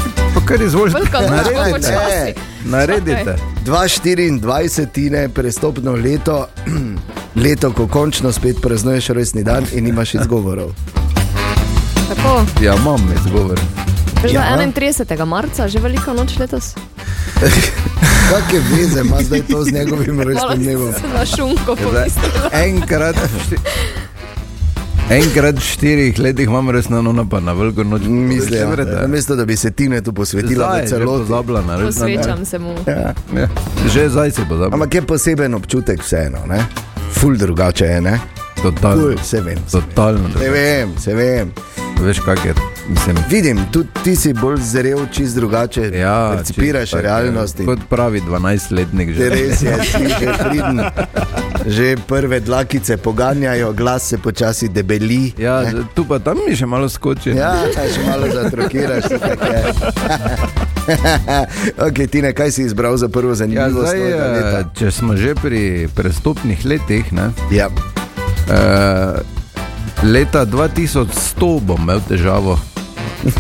Pa 0.46 0.54
kar 0.54 0.62
izvolite. 0.62 1.00
Pa 1.12 1.22
Naredite. 1.22 1.72
počasi. 1.72 2.34
Naredite. 2.66 3.36
2024, 3.66 4.86
Tine, 4.86 5.30
prestopno 5.30 5.92
leto, 5.92 6.48
leto, 7.36 7.72
ko 7.72 7.88
končno 7.88 8.32
spet 8.32 8.62
praznuješ 8.62 9.08
rojstni 9.08 9.44
dan 9.44 9.66
in 9.74 9.88
imaš 9.88 10.14
izgovorov. 10.14 10.70
Tako. 12.08 12.46
Ja, 12.62 12.76
imam 12.76 13.10
izgovor. 13.16 13.60
Ja. 14.24 14.46
je 14.56 14.68
31. 14.68 15.26
marca, 15.26 15.68
že 15.68 15.80
velika 15.80 16.14
noč 16.14 16.38
letos. 16.38 16.74
Kakšne 18.30 18.60
veze 18.72 19.02
ima 19.02 19.18
zdaj 19.22 19.42
to 19.42 19.64
z 19.64 19.72
njegovim 19.72 20.22
rojstnim 20.22 20.64
dnevom? 20.64 20.94
na 21.14 21.26
šunko 21.26 21.76
Zdaj, 21.76 21.86
pomislila. 21.86 22.50
Enkrat, 22.54 23.16
v 23.16 23.40
šti- 23.48 23.60
enkrat 25.10 25.56
v 25.56 25.62
štirih 25.62 26.20
letih 26.20 26.50
imam 26.50 26.70
res 26.70 26.90
na 26.90 27.02
nono, 27.02 27.26
pa 27.30 27.40
na 27.40 27.54
veliko 27.54 27.84
noč. 27.84 28.02
Mislim, 28.08 28.60
ja, 28.60 29.02
namesto 29.02 29.36
da 29.36 29.46
bi 29.46 29.58
se 29.58 29.72
Tine 29.72 30.02
tu 30.02 30.14
posvetila 30.14 30.78
je 30.78 30.90
na 31.68 31.78
res. 31.78 31.96
Posvečam 31.96 32.46
se 32.46 32.60
mu. 32.60 32.76
Ja. 32.88 33.14
Ja, 33.38 33.48
že 33.94 34.10
zdaj 34.10 34.32
si 34.32 34.42
pozabil. 34.50 34.74
Ampak 34.74 34.94
je 34.94 35.02
poseben 35.02 35.54
občutek 35.54 36.02
vseeno, 36.02 36.46
ne? 36.48 36.66
Ful 37.12 37.38
drugače 37.38 37.86
je, 37.86 38.02
ne? 38.02 38.20
Totalno. 38.64 39.02
Ful, 39.02 39.18
se 39.24 39.42
vem. 39.42 39.58
Totalno. 39.72 40.30
Se 40.40 40.50
vem, 40.50 40.98
se 41.00 41.14
vem. 41.14 41.52
Veš, 41.98 42.20
kak 42.20 42.46
je. 42.46 42.54
Mislim, 42.88 43.16
Vidim, 43.30 43.60
tudi 43.72 43.88
ti 44.04 44.16
si 44.16 44.34
bolj 44.34 44.58
zrel, 44.60 45.00
čist 45.08 45.36
drugače. 45.36 45.82
ja, 45.92 46.32
percipiraš 46.32 46.82
čisto 46.82 46.98
tako, 46.98 47.08
realnost. 47.08 47.60
in- 47.60 47.66
Kot 47.66 47.80
pravi 47.90 48.22
12-letnik 48.22 49.10
že. 49.12 49.30
Res 49.30 49.62
je, 49.62 49.74
si 49.82 50.06
že 50.12 50.28
pridn. 50.42 50.82
Že 51.68 51.98
prve 52.00 52.40
dlakice 52.40 52.98
poganjajo, 52.98 53.74
glas 53.74 54.04
se 54.04 54.18
počasi 54.20 54.70
debeli. 54.70 55.34
Ja, 55.38 55.64
tu 55.96 56.06
pa 56.06 56.20
tam 56.20 56.38
mi 56.40 56.56
še 56.56 56.66
malo 56.66 56.86
skoči. 56.88 57.30
Ja, 57.32 57.56
še 57.74 58.02
malo 58.04 58.28
zatrokiraš, 58.30 59.04
je. 59.10 59.20
ok, 61.80 61.98
Tine, 62.08 62.30
kaj 62.32 62.52
si 62.52 62.62
izbral 62.64 62.98
za 62.98 63.10
prvo 63.10 63.30
Ja, 63.30 63.36
zanimivost? 63.36 63.88
zdaj, 63.88 64.00
novega 64.00 64.26
leta? 64.28 64.60
eh, 64.60 64.66
če 64.76 64.92
smo 64.92 65.16
že 65.16 65.34
pri 65.36 65.64
prestopnih 65.90 66.66
letih, 66.66 67.10
ne, 67.12 67.32
Ja. 67.50 67.70
eh, 68.48 69.18
leta 70.06 70.46
2100 70.46 71.06
bom 71.62 71.80
imel 71.80 72.00
težavo. 72.02 72.60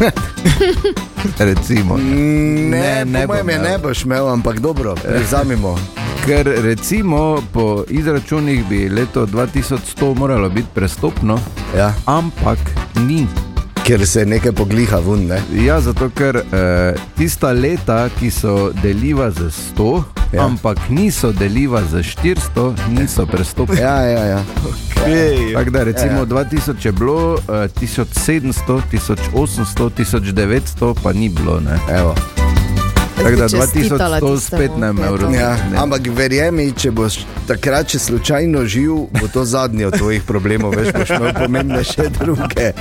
Recimo, 1.40 1.98
Ne, 1.98 2.46
ne, 2.72 3.06
ne 3.06 3.22
po 3.22 3.28
mojem 3.28 3.46
bom, 3.46 3.50
je 3.50 3.56
ja. 3.56 3.62
ne 3.64 3.78
boš 3.78 4.04
imel, 4.04 4.30
ampak 4.30 4.60
dobro, 4.60 4.96
vzamemo. 5.20 5.78
ker 6.26 6.48
recimo 6.58 7.20
po 7.54 7.84
izračunih 7.90 8.66
bi 8.66 8.90
leto 8.90 9.26
2100 9.26 9.78
moralo 10.16 10.50
biti 10.50 10.68
prestopno, 10.74 11.40
Ja. 11.78 11.94
ampak 12.06 12.58
ni. 12.98 13.28
Ker 13.86 14.08
se 14.08 14.26
nekaj 14.26 14.52
pogliha 14.52 14.98
vun, 15.00 15.28
ne? 15.28 15.38
Ja, 15.56 15.82
zato 15.82 16.10
ker 16.10 16.36
eh, 16.38 16.96
tista 17.18 17.52
leta, 17.52 18.10
ki 18.10 18.32
so 18.32 18.72
deliva 18.74 19.32
za 19.32 19.50
100, 19.50 20.04
Ja. 20.34 20.46
ampak 20.46 20.90
niso 20.90 21.32
deliva 21.32 21.82
za 21.84 21.98
400, 22.00 22.74
niso 22.90 23.26
prestopni. 23.26 23.78
Ja, 23.78 24.02
ja, 24.02 24.24
ja. 24.26 24.42
Hey, 25.06 25.54
Tako 25.54 25.70
da 25.70 25.84
recimo 25.84 26.12
Ja. 26.12 26.18
ja. 26.20 26.26
2000 26.26 26.86
je 26.86 26.92
bilo, 26.92 27.38
eh, 27.40 27.70
1700, 27.72 28.82
1800, 28.92 29.90
1900 29.90 30.94
pa 31.04 31.14
ni 31.14 31.30
bilo. 31.30 31.60
Ne? 31.60 31.78
Evo. 31.90 32.16
Tako 33.16 33.30
da 33.32 33.44
Bi 33.44 33.52
čestitala 33.52 34.20
2100 34.20 34.36
tistemu 34.36 34.60
spet 34.60 34.72
ne 34.78 34.90
imel 34.90 35.12
letu. 35.12 35.18
roke. 35.18 35.36
Ja, 35.36 35.52
ampak 35.78 36.02
verjemi, 36.08 36.74
če 36.74 36.92
boš 36.92 37.16
takrat 37.48 37.90
še 37.90 38.00
slučajno 38.02 38.66
živ, 38.66 38.92
bo 39.12 39.28
to 39.28 39.46
zadnji 39.46 39.86
od 39.86 39.98
tvojih 39.98 40.24
problemov, 40.24 40.74
veš, 40.74 40.92
boš 40.94 41.10
imel 41.12 41.34
pomembnejše 41.36 42.10
druge. 42.12 42.72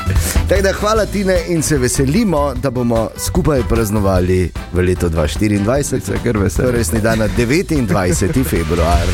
Tako 0.48 0.62
da 0.62 0.72
hvala 0.72 1.06
Tine 1.06 1.38
in 1.48 1.62
se 1.62 1.78
veselimo, 1.78 2.54
da 2.56 2.70
bomo 2.70 3.08
skupaj 3.18 3.62
praznovali 3.62 4.40
v 4.72 4.80
letu 4.80 5.08
2024, 5.08 6.00
Se 6.00 6.18
kar 6.24 6.36
veselim. 6.36 6.66
torej 6.66 6.84
sni 6.84 7.00
dan 7.00 7.18
na 7.18 7.28
29. 7.30 7.86
februar. 8.44 9.06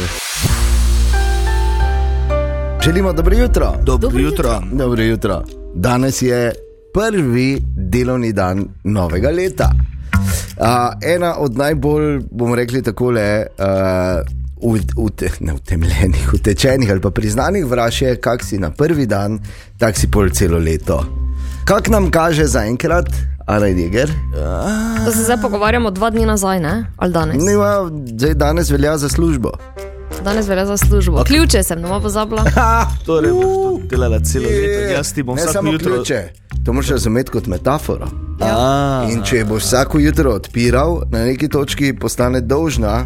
Želimo 2.83 3.13
dobro 3.13 3.37
jutro. 3.37 3.73
Dobro 3.83 4.19
jutro. 4.19 4.63
Dobro 4.73 5.03
jutro. 5.03 5.43
Danes 5.75 6.23
je 6.23 6.53
prvi 6.95 7.59
delovni 7.77 8.33
dan 8.33 8.65
novega 8.85 9.31
leta. 9.31 9.71
Uh, 10.61 10.93
ena 11.15 11.37
od 11.39 11.57
najbolj, 11.57 12.21
bomo 12.31 12.55
rekli, 12.55 12.83
tako 12.83 13.11
le. 13.11 13.47
Uh, 13.59 14.21
Ute, 14.97 15.31
ne 15.41 15.55
utemeljenih, 15.55 16.35
utečenih 16.35 16.91
ali 16.91 17.01
pa 17.01 17.11
priznanih 17.11 17.65
vraž 17.65 18.03
je, 18.03 18.17
kak 18.21 18.45
si 18.45 18.59
na 18.59 18.69
prvi 18.71 19.07
dan, 19.07 19.39
tak 19.79 19.97
si 19.97 20.11
pol 20.11 20.29
celo 20.29 20.59
leto. 20.59 21.01
Kak 21.65 21.89
nam 21.89 22.11
kaže 22.11 22.45
zaenkrat, 22.45 23.09
Araj 23.47 23.73
Jeger? 23.73 24.13
To 25.05 25.13
se 25.13 25.23
zdaj 25.25 25.41
pogovarjamo 25.43 25.91
dva 25.91 26.11
dni 26.11 26.27
nazaj, 26.27 26.61
ne? 26.61 26.93
Ali 26.97 27.13
danes? 27.13 27.45
Ne, 27.45 27.57
ma, 27.57 27.89
zdaj 28.07 28.35
danes 28.35 28.71
velja 28.71 28.99
za 28.99 29.09
službo. 29.09 29.51
Danes 30.25 30.49
velja 30.49 30.67
za 30.67 30.77
službo. 30.77 31.25
Ključe 31.25 31.63
sem 31.63 31.83
doma 31.83 32.01
pozabila. 32.01 32.45
Torej, 33.07 33.33
boš 33.33 33.45
to 33.45 33.81
delala 33.91 34.21
celo 34.21 34.45
leto. 34.45 34.93
Jaz 34.93 35.13
ti 35.13 35.23
bom 35.23 35.39
samo 35.39 35.73
jutro. 35.73 35.95
ključe, 35.95 36.29
to 36.65 36.73
moraš 36.73 36.91
razumeti 36.91 37.31
kot 37.31 37.47
metaforo. 37.47 38.09
A, 38.41 39.07
In 39.13 39.23
če 39.25 39.45
boš 39.45 39.63
vsako 39.63 39.99
jutro 39.99 40.33
odpiral, 40.33 41.03
na 41.11 41.25
neki 41.25 41.49
točki 41.49 41.93
postane 41.99 42.41
dolžna. 42.41 43.05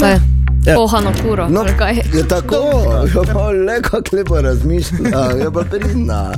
Kaj? 0.00 0.18
Ja. 0.66 0.74
Pohano 0.74 1.12
kuro. 1.22 1.48
No, 1.48 1.64
kaj? 1.78 1.94
je 2.14 2.28
tako, 2.28 2.56
je 3.04 3.32
pa 3.32 3.50
le 3.50 3.82
kako 3.82 4.16
lepo 4.16 4.40
razmišlja, 4.40 5.18
je 5.42 5.50
pa 5.52 5.64
pridna. 5.70 6.32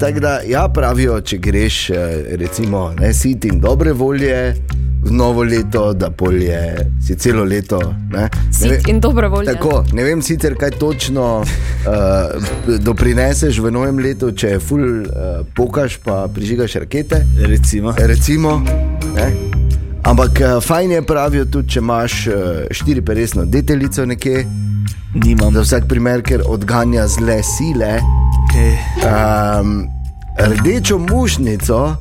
Tako 0.00 0.20
da, 0.20 0.40
ja, 0.48 0.68
pravijo, 0.74 1.20
če 1.20 1.38
greš, 1.38 1.90
eh, 1.90 1.96
recimo, 2.40 2.92
ne 3.00 3.12
sit 3.14 3.44
in 3.44 3.60
dobre 3.60 3.92
volje, 3.92 4.54
v 5.02 5.10
novo 5.10 5.42
leto, 5.42 5.92
da 5.92 6.10
polje 6.10 6.90
si 7.06 7.16
celo 7.16 7.44
leto. 7.44 7.78
Ne? 8.10 8.20
Ne 8.20 8.30
Sit 8.52 8.70
ve- 8.70 8.80
in 8.86 9.00
dobre 9.00 9.28
volje. 9.28 9.52
Tako, 9.52 9.84
ne 9.92 10.04
vem 10.04 10.22
sicer, 10.22 10.54
kaj 10.54 10.70
točno 10.70 11.40
uh, 11.40 12.76
doprineseš 12.86 13.58
v 13.58 13.70
novem 13.70 13.98
letu, 13.98 14.32
če 14.32 14.58
ful 14.60 14.82
uh, 14.82 15.40
pokaš, 15.54 15.98
pa 16.04 16.26
prižigaš 16.34 16.74
rakete. 16.84 17.24
Recimo. 17.46 17.94
Recimo 17.98 18.62
ne? 19.14 19.32
Ampak 20.02 20.40
uh, 20.40 20.62
fajn 20.64 20.90
je 20.90 21.02
pravijo 21.02 21.44
tudi, 21.44 21.68
če 21.68 21.80
imaš 21.80 22.26
uh, 22.26 22.34
štiri 22.70 23.02
peresno 23.02 23.44
deteljico 23.44 24.06
nekje. 24.06 24.44
Nimam. 25.14 25.54
Za 25.54 25.60
vsak 25.60 25.88
primer, 25.88 26.22
ker 26.22 26.42
odganja 26.46 27.06
zle 27.10 27.40
sile. 27.42 27.98
Okay. 28.46 28.76
Um, 29.02 29.88
rdečo 30.38 30.98
mušnico, 30.98 31.96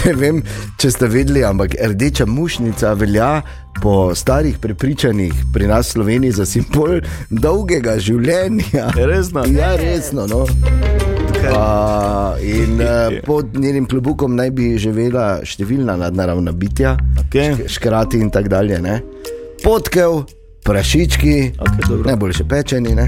ne 0.06 0.12
vem, 0.16 0.40
če 0.80 0.90
ste 0.94 1.08
vedeli, 1.10 1.42
ampak 1.44 1.74
rdeča 1.92 2.26
mušnica 2.26 2.92
velja 2.96 3.42
po 3.82 4.14
starih 4.14 4.58
prepričanjih 4.58 5.34
pri 5.54 5.66
nas 5.70 5.90
v 5.90 5.92
Sloveniji 5.92 6.32
za 6.32 6.46
simbol 6.46 7.00
dolgega 7.30 7.98
življenja. 8.00 8.90
Resno? 8.96 9.44
Ja, 9.52 9.74
resno. 9.76 10.26
No. 10.30 10.46
Uh, 11.40 12.36
in 12.44 12.80
uh, 12.80 13.20
pod 13.24 13.56
njenim 13.56 13.86
klobukom 13.88 14.36
naj 14.36 14.50
bi 14.56 14.74
živela 14.78 15.40
številna 15.44 15.96
nadnaravna 16.00 16.52
bitja, 16.52 16.96
okay. 17.24 17.56
škrati 17.68 18.20
in 18.20 18.30
tako 18.32 18.52
dalje. 18.56 18.80
Ne? 18.84 19.00
Potkev, 19.64 20.22
prašički, 20.64 21.36
okay, 21.56 22.04
najboljše 22.06 22.44
pečeni. 22.48 22.92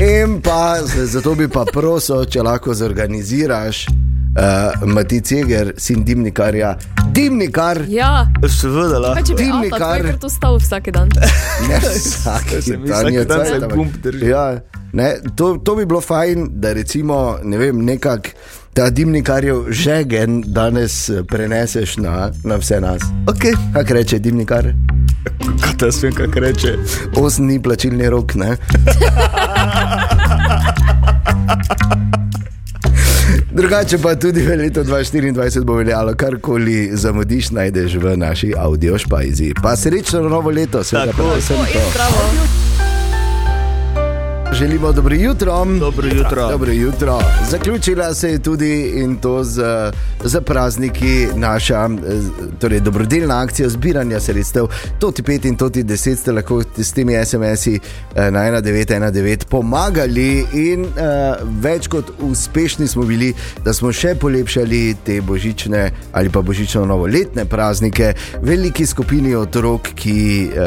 In 0.00 0.40
pa 0.44 0.78
zato 0.84 1.34
bi 1.34 1.48
pa 1.48 1.64
prosil, 1.72 2.24
če 2.28 2.44
lahko 2.44 2.74
zorganiziraš. 2.76 3.86
Uh, 4.30 4.86
Matic 4.86 5.26
Jeger, 5.32 5.72
sin 5.76 6.04
dimnikarja, 6.04 6.76
dimnikar, 7.12 7.82
Ja, 7.88 8.26
seveda 8.46 9.14
kaj 9.16 9.24
če 9.26 9.34
bi 9.34 9.42
dimnikar, 9.48 10.02
ker 10.06 10.18
to 10.22 10.28
stav 10.30 10.54
vsak 10.62 10.92
dan. 10.94 11.08
ne 11.68 11.80
vsak 11.82 12.46
dan, 12.86 13.10
je 13.10 13.24
se 13.26 13.58
ampak- 13.58 13.74
gumb 13.74 13.90
drži. 14.02 14.26
Ja, 14.30 14.60
ne, 14.92 15.16
to, 15.34 15.56
to 15.58 15.74
bi 15.74 15.84
bilo 15.84 16.00
fajn, 16.00 16.46
da 16.62 16.72
recimo, 16.78 17.38
ne 17.42 17.58
vem, 17.58 17.82
nekak 17.84 18.30
ta 18.74 18.86
dimnikarjev 18.90 19.66
žegen 19.74 20.42
danes 20.46 21.08
eh, 21.10 21.24
preneseš 21.26 21.96
na, 21.98 22.30
na 22.46 22.54
vse 22.62 22.78
nas. 22.80 23.02
Okay. 23.26 23.50
Kaj 23.74 23.94
reče 23.98 24.18
dimnikar? 24.22 24.70
Kaj 25.62 25.74
ta 25.78 25.90
svem, 25.92 26.14
kaj 26.14 26.40
reče? 26.40 26.76
Osem 27.18 27.48
dni 27.50 27.58
plačilni 27.62 28.08
rok, 28.08 28.34
ne? 28.38 28.56
Drugače 33.60 33.98
pa 33.98 34.14
tudi 34.14 34.40
v 34.40 34.56
letu 34.56 34.80
2024 34.80 35.64
bo 35.64 35.74
veljalo, 35.74 36.14
karkoli 36.14 36.88
zamudiš, 36.92 37.50
najdeš 37.50 37.94
v 37.94 38.16
naši 38.16 38.54
audio 38.56 38.98
špajzi. 38.98 39.52
Pa 39.62 39.76
srečno 39.76 40.20
novo 40.20 40.50
leto, 40.50 40.84
seveda 40.84 41.12
Tako, 41.12 41.28
predvsem 41.28 42.69
Želimo 44.52 44.92
dobro 44.92 45.14
jutro. 45.14 45.64
Dobro 45.80 46.06
jutro. 46.06 46.48
Dobro 46.50 46.72
jutro. 46.72 47.18
Zaključila 47.50 48.14
se 48.14 48.30
je 48.30 48.38
tudi 48.38 48.92
in 48.96 49.16
to 49.16 49.44
z, 49.44 49.62
z 50.24 50.40
prazniki 50.40 51.28
naša 51.34 51.84
eh, 51.84 52.20
torej 52.58 52.80
dobrodelna 52.80 53.42
akcija 53.42 53.68
zbiranja 53.68 54.20
sredstev. 54.20 54.66
To 54.98 55.10
ti 55.10 55.22
5 55.22 55.48
in 55.48 55.56
to 55.56 55.70
ti 55.70 55.84
10 55.84 56.16
ste 56.16 56.32
lahko 56.32 56.62
s 56.76 56.92
temi 56.92 57.24
SMS-i 57.24 57.80
eh, 58.14 58.30
na 58.30 58.40
1919 58.40 59.44
pomagali 59.44 60.46
in 60.52 60.82
uh, 60.82 60.90
več 61.60 61.86
kot 61.86 62.10
uspešni 62.20 62.88
smo 62.88 63.02
bili, 63.02 63.34
da 63.64 63.72
smo 63.72 63.92
še 63.92 64.14
polepšali 64.14 64.96
te 65.04 65.20
božične 65.20 65.90
ali 66.12 66.30
pa 66.30 66.42
božično-novoletne 66.42 67.44
praznike 67.44 68.12
veliki 68.42 68.86
skupini 68.86 69.34
otrok, 69.34 69.88
ki 69.94 70.48
uh, 70.48 70.60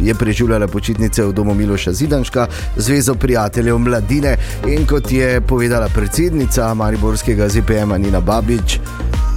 je 0.00 0.14
preživljala 0.14 0.68
počitnice 0.68 1.24
v 1.24 1.32
domu 1.32 1.54
Miloša 1.54 1.92
Zidanška, 1.92 2.46
Zvezo 3.06 3.18
prijateljev 3.18 3.78
mladine 3.78 4.36
in 4.68 4.86
kot 4.86 5.12
je 5.12 5.40
povedala 5.40 5.88
predsednica 5.88 6.74
Mariborskega 6.74 7.48
ZPM-a 7.48 7.98
Nina 7.98 8.20
Babič, 8.20 8.80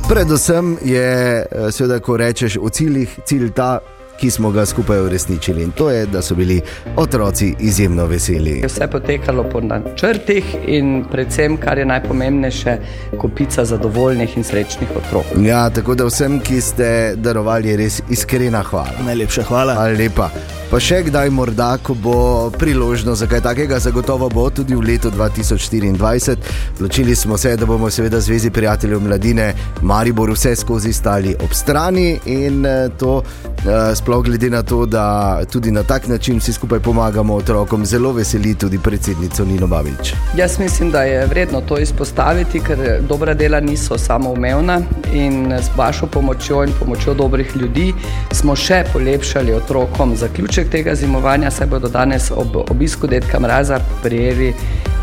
predvsem 0.10 0.78
je, 0.86 1.46
eh, 1.52 1.72
seveda, 1.72 2.00
ko 2.00 2.18
rečeš 2.18 2.58
o 2.58 2.70
ciljih, 2.70 3.20
cilj 3.26 3.52
ta, 3.52 3.80
ki 4.20 4.32
smo 4.32 4.52
ga 4.52 4.66
skupaj 4.66 5.00
uresničili 5.00 5.64
in 5.64 5.72
to 5.72 5.90
je, 5.90 6.06
da 6.06 6.22
so 6.22 6.36
bili 6.36 6.62
otroci 6.96 7.56
izjemno 7.60 8.06
veseli. 8.06 8.60
Je 8.60 8.68
vse 8.68 8.88
potekalo 8.88 9.44
po 9.44 9.62
načrtih 9.62 10.56
in 10.68 11.06
predvsem, 11.12 11.58
kar 11.58 11.78
je 11.78 11.86
najpomembnejše, 11.86 12.78
kopica 13.18 13.66
zadovoljnih 13.66 14.38
in 14.38 14.44
srečnih 14.44 14.90
otrok. 14.98 15.26
Ja, 15.46 15.70
tako 15.70 15.96
da 15.96 16.06
vsem, 16.06 16.40
ki 16.40 16.62
ste 16.62 17.14
darovali, 17.16 17.76
res 17.76 18.02
iskrena 18.10 18.64
hvala. 18.64 18.98
Najlepša 19.06 19.44
hvala. 19.44 19.74
Hvala 19.74 19.94
lepa. 19.98 20.30
Pa 20.70 20.78
še 20.78 21.00
kdaj, 21.02 21.32
morda, 21.34 21.72
ko 21.82 21.96
bo 21.98 22.16
priložnost 22.54 23.24
za 23.24 23.26
kaj 23.26 23.40
takega, 23.42 23.80
zagotovo 23.82 24.28
bo 24.30 24.44
tudi 24.54 24.76
v 24.78 24.84
letu 24.86 25.10
2024. 25.10 26.36
Odločili 26.78 27.16
smo 27.18 27.38
se, 27.42 27.56
da 27.58 27.66
bomo 27.66 27.90
seveda 27.90 28.20
Zvezi 28.22 28.52
prijateljev 28.54 29.02
mladine 29.02 29.48
Maribor 29.82 30.30
vse 30.30 30.54
skozi 30.56 30.94
stali 30.94 31.34
ob 31.42 31.56
strani 31.58 32.20
in 32.30 32.66
eh, 32.70 32.86
to 33.02 33.16
eh, 33.26 33.96
sploh 33.98 34.22
glede 34.24 34.52
na 34.54 34.62
to, 34.62 34.86
da 34.86 35.42
tudi 35.50 35.72
na 35.74 35.82
tak 35.84 36.06
način 36.08 36.38
vsi 36.38 36.54
skupaj 36.54 36.80
pomagamo 36.86 37.36
otrokom, 37.42 37.86
zelo 37.86 38.14
veseli 38.14 38.54
tudi 38.54 38.78
predsednico 38.78 39.46
Nino 39.46 39.68
Babič. 39.68 40.14
Jaz 40.38 40.60
mislim, 40.60 40.92
da 40.92 41.02
je 41.04 41.26
vredno 41.26 41.64
to 41.66 41.82
izpostaviti, 41.82 42.62
ker 42.62 43.02
dobra 43.10 43.34
dela 43.34 43.60
niso 43.60 43.98
samoumevna 43.98 44.82
in 45.14 45.50
s 45.50 45.74
vašo 45.78 46.06
pomočjo 46.06 46.62
in 46.64 46.78
pomočjo 46.80 47.18
dobrih 47.18 47.58
ljudi 47.58 47.90
smo 48.32 48.54
še 48.56 48.84
polepšali 48.94 49.58
otrokom 49.58 50.14
zaključek 50.16 50.59
tega 50.66 50.96
zimovanja, 50.96 51.52
saj 51.52 51.68
bodo 51.68 51.88
danes 51.88 52.32
ob 52.32 52.56
obisku 52.70 53.08
detka 53.08 53.40
Mraza 53.40 53.80
prijeli 54.04 54.54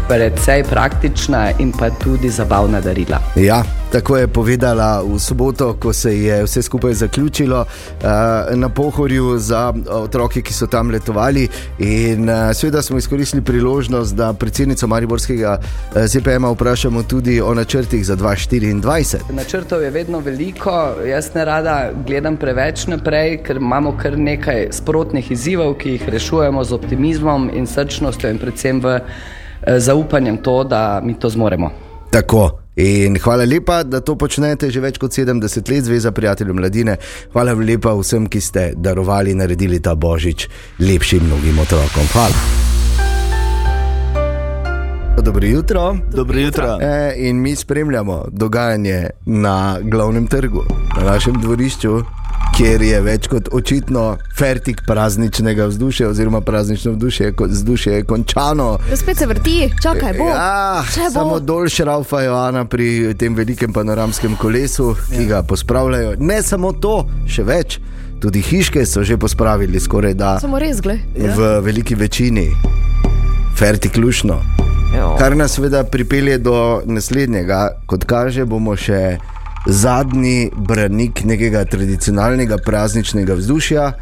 precej 0.08 0.62
praktična 0.62 1.50
in 1.58 1.72
pa 1.72 1.90
tudi 1.90 2.30
zabavna 2.30 2.80
darila. 2.80 3.18
Ja, 3.36 3.62
tako 3.92 4.16
je 4.16 4.28
povedala 4.28 5.02
v 5.02 5.18
soboto, 5.18 5.74
ko 5.80 5.92
se 5.92 6.22
je 6.22 6.44
vse 6.44 6.62
skupaj 6.62 6.94
zaključilo 6.94 7.60
uh, 7.60 8.06
na 8.54 8.68
pohorju 8.68 9.38
za 9.38 9.72
otroke, 9.90 10.42
ki 10.42 10.52
so 10.52 10.66
tam 10.66 10.90
letovali. 10.90 11.48
In 11.78 12.28
uh, 12.28 12.52
seveda 12.54 12.82
smo 12.82 12.98
izkoristili 12.98 13.42
priložnost, 13.42 14.14
da 14.14 14.32
predsednico 14.32 14.86
Mariborskega 14.86 15.58
ZPM-a 15.94 16.50
vprašamo 16.50 17.02
tudi 17.02 17.40
o 17.40 17.54
načrtih 17.54 18.06
za 18.06 18.16
2024. 18.16 19.32
Načrtov 19.32 19.82
je 19.82 19.90
vedno 19.90 20.18
veliko, 20.18 20.94
jaz 21.06 21.34
ne 21.34 21.44
rada 21.44 21.90
gledam 22.06 22.36
preveč 22.36 22.86
naprej, 22.86 23.42
ker 23.42 23.56
imamo 23.56 23.96
kar 24.02 24.18
nekaj 24.18 24.68
sprotnih 24.70 25.30
izzivov, 25.30 25.45
ki 25.78 25.90
jih 25.90 26.08
rešujemo 26.08 26.64
z 26.64 26.72
optimizmom 26.72 27.50
in 27.54 27.66
srčnostjo 27.66 28.30
in 28.30 28.38
predvsem 28.38 28.80
v 28.80 28.98
eh, 28.98 29.80
zaupanjem 29.80 30.42
to, 30.42 30.64
da 30.64 31.00
mi 31.04 31.14
to 31.14 31.28
zmoremo. 31.28 31.70
Tako. 32.10 32.50
In 32.76 33.16
hvala 33.16 33.44
lepa, 33.44 33.82
da 33.82 34.00
to 34.00 34.18
počnete 34.20 34.68
že 34.70 34.80
več 34.80 34.98
kot 34.98 35.14
70 35.14 35.70
let, 35.70 35.84
Zveza 35.84 36.12
prijateljev 36.12 36.54
mladine. 36.54 36.96
Hvala 37.32 37.54
lepa 37.54 37.94
vsem, 37.96 38.26
ki 38.28 38.40
ste 38.40 38.72
darovali 38.76 39.32
in 39.32 39.38
naredili 39.38 39.80
ta 39.80 39.94
božič 39.94 40.48
lepšim 40.78 41.24
mnogim 41.24 41.58
otrokom. 41.58 42.04
Hvala. 42.12 42.66
Dobro 45.22 45.46
jutro. 45.46 45.96
Dobro 46.12 46.38
jutro. 46.38 46.78
E, 46.80 47.14
in 47.16 47.40
mi 47.40 47.56
spremljamo 47.56 48.24
dogajanje 48.28 49.10
na 49.26 49.78
glavnem 49.82 50.26
trgu, 50.26 50.64
na 50.96 51.02
našem 51.02 51.40
dvorišču, 51.40 52.02
kjer 52.56 52.82
je 52.82 53.00
več 53.02 53.26
kot 53.26 53.48
očitno 53.50 54.02
fertik 54.32 54.80
prazničnega 54.86 55.66
vzdušja, 55.66 56.08
oziroma 56.08 56.40
praznično 56.40 56.92
vzdušje, 56.92 57.32
ko- 57.32 57.46
vzdušje 57.46 57.92
je 57.92 58.02
končano. 58.04 58.78
Ja, 58.90 58.96
Spet 58.96 59.16
se 59.16 59.26
vrti, 59.26 59.72
čakaj, 59.76 60.14
bo. 60.14 60.24
Ja, 60.24 60.82
bo. 60.96 61.10
samo 61.10 61.40
dol 61.40 61.68
šraufajo 61.68 62.34
Ana 62.34 62.64
pri 62.66 62.86
tem 63.14 63.34
velikem 63.34 63.72
panoramskem 63.72 64.36
kolesu, 64.36 64.94
ki 65.08 65.22
Ja. 65.22 65.28
ga 65.28 65.42
pospravljajo. 65.44 66.14
Ne 66.18 66.42
samo 66.42 66.72
to, 66.72 66.96
še 67.26 67.42
več. 67.44 67.78
Tudi 68.18 68.40
hiške 68.40 68.86
so 68.86 69.02
že 69.02 69.16
pospravili, 69.16 69.76
skoraj 69.78 70.14
da 70.14 70.38
Samo 70.40 70.58
res, 70.58 70.80
gled. 70.80 71.00
v 71.14 71.60
veliki 71.60 71.94
večini, 71.94 72.48
fertik 73.54 73.96
lušno. 73.96 74.40
Jo. 74.94 75.16
Kar 75.18 75.36
nas 75.36 75.52
seveda 75.52 75.84
pripelje 75.84 76.38
do 76.38 76.56
naslednjega, 76.86 77.60
kot 77.86 78.04
kaže, 78.04 78.44
bomo 78.44 78.76
še 78.76 79.18
zadnji 79.66 80.50
branik 80.56 81.24
nekega 81.24 81.64
tradicionalnega 81.64 82.58
prazničnega 82.58 83.34
vzdušja. 83.34 83.92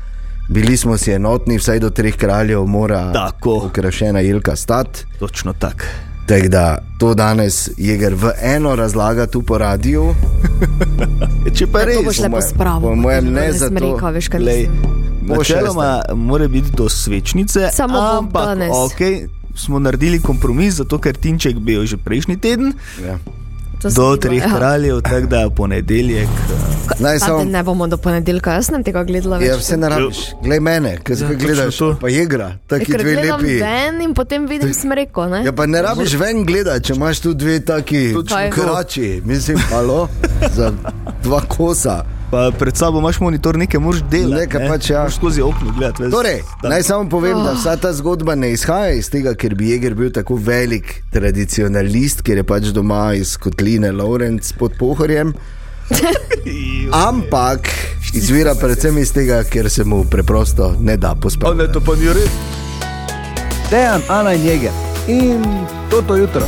Bili 0.48 0.76
smo 0.76 0.96
si 0.96 1.10
enotni, 1.10 1.58
vsaj 1.58 1.78
do 1.78 1.90
treh 1.90 2.16
kraljev 2.16 2.64
mora 2.64 3.12
Tako. 3.12 3.62
ukrašena 3.66 4.20
jelka 4.20 4.56
stati. 4.56 5.04
Točno 5.18 5.52
tako. 5.52 5.84
Tako 6.26 6.48
da 6.48 6.64
to 6.98 7.14
danes 7.14 7.70
Jeger 7.76 8.14
v 8.14 8.30
eno 8.42 8.76
razlaga 8.76 9.26
tu 9.26 9.42
po 9.42 9.58
radiju. 9.58 10.14
Če 11.54 11.66
pa 11.66 11.78
to 11.78 11.84
res, 11.86 11.96
boš 11.98 12.18
le 12.18 12.24
po 12.24 12.30
moje- 12.30 12.42
pospravil. 12.42 12.80
po 12.82 12.94
mojem 12.96 13.24
ne 13.26 13.40
rekel, 13.50 14.10
veš, 14.10 14.28
kaj. 14.28 14.68
Bo 15.22 15.34
načeloma 15.34 15.88
mora 16.14 16.48
biti 16.48 16.70
do 16.72 16.88
svečnice, 16.88 17.68
Samo 17.72 17.98
ampak 17.98 18.44
danes. 18.46 18.70
okay, 18.70 19.26
smo 19.56 19.78
naredili 19.78 20.20
kompromis, 20.20 20.74
zato 20.74 20.98
ker 20.98 21.16
Tinček 21.16 21.56
bil 21.58 21.86
že 21.86 21.96
prejšnji 21.96 22.36
teden. 22.36 22.72
Ja. 23.00 23.18
Do 23.90 24.16
treh 24.16 24.30
bilo, 24.32 24.44
ja. 24.44 24.56
kraljev, 24.56 25.00
tako 25.00 25.26
da 25.26 25.36
je 25.38 25.50
ponedeljek. 25.50 26.28
Naj 26.98 27.18
Ta 27.18 27.26
samo. 27.26 27.38
dan 27.38 27.48
Ne 27.48 27.62
bomo 27.62 27.86
do 27.86 27.96
ponedeljka, 27.96 28.52
jaz 28.52 28.66
sem 28.66 28.84
tega 28.84 29.04
gledala. 29.04 29.38
Ja, 29.38 29.56
vse 29.56 29.76
ne 29.76 29.88
rabiš. 29.88 30.16
Glej 30.42 30.60
mene, 30.60 30.98
kaj 30.98 31.16
se 31.16 31.24
Ja, 31.24 31.34
gledaš, 31.34 31.76
to. 31.76 31.96
pa 32.00 32.08
je 32.08 32.22
igra, 32.22 32.44
Ja, 32.44 32.58
taki 32.66 32.84
ker 32.86 33.00
dve 33.00 33.14
lepi. 33.16 33.54
ven 33.56 34.02
in 34.02 34.14
potem 34.14 34.46
vidim 34.46 34.74
smreko. 34.74 35.26
Ne? 35.26 35.44
Ja, 35.44 35.52
pa 35.52 35.66
ne 35.66 35.82
rabiš 35.82 36.12
ven 36.14 36.44
gledati, 36.44 36.84
če 36.84 36.94
imaš 36.94 37.20
tu 37.20 37.34
dve 37.34 37.60
taki 37.60 38.14
krači, 38.50 39.22
mislim, 39.24 39.58
alo, 39.72 40.08
za 40.52 40.72
dva 41.22 41.40
kosa. 41.40 42.04
Pa 42.34 42.50
pred 42.50 42.76
sabo 42.76 42.98
imaš 42.98 43.20
monitor, 43.20 43.54
nekaj 43.56 43.80
moraš 43.80 44.00
delati. 44.02 44.34
Nekaj 44.34 44.60
ne? 44.60 44.68
pač, 44.68 44.90
ja. 44.90 44.98
Moraš 44.98 45.14
skozi 45.14 45.42
okno 45.42 45.70
gledati. 45.70 46.02
veš. 46.02 46.10
Torej, 46.10 46.40
Da. 46.62 46.68
naj 46.68 46.82
samo 46.82 47.08
povem, 47.08 47.38
da 47.38 47.50
Oh. 47.50 47.58
vsa 47.58 47.76
ta 47.76 47.92
zgodba 47.92 48.34
ne 48.34 48.52
izhaja 48.52 48.90
iz 48.90 49.10
tega, 49.10 49.34
ker 49.34 49.54
bi 49.54 49.68
Jeger 49.70 49.94
bil 49.94 50.10
tako 50.10 50.34
velik 50.34 51.02
tradicionalist, 51.12 52.22
ker 52.22 52.36
je 52.36 52.44
pač 52.44 52.62
doma 52.64 53.14
iz 53.14 53.36
kotline 53.36 53.92
Lawrence 53.92 54.50
pod 54.58 54.72
Pohorjem. 54.78 55.30
Ampak 57.08 57.70
izvira 58.14 58.54
predvsem 58.54 58.98
iz 58.98 59.12
tega, 59.12 59.44
ker 59.44 59.70
se 59.70 59.84
mu 59.84 60.04
preprosto 60.04 60.74
ne 60.80 60.96
da 60.96 61.14
pospati. 61.14 61.54
Ne, 61.56 61.72
to 61.72 61.80
pa 61.80 61.94
ni 61.94 62.08
res. 62.08 62.30
Dejan, 63.70 64.02
Ana 64.08 64.32
in 64.32 64.42
Jeger 64.42 64.72
in 65.06 65.44
toto 65.90 66.16
jutro. 66.16 66.46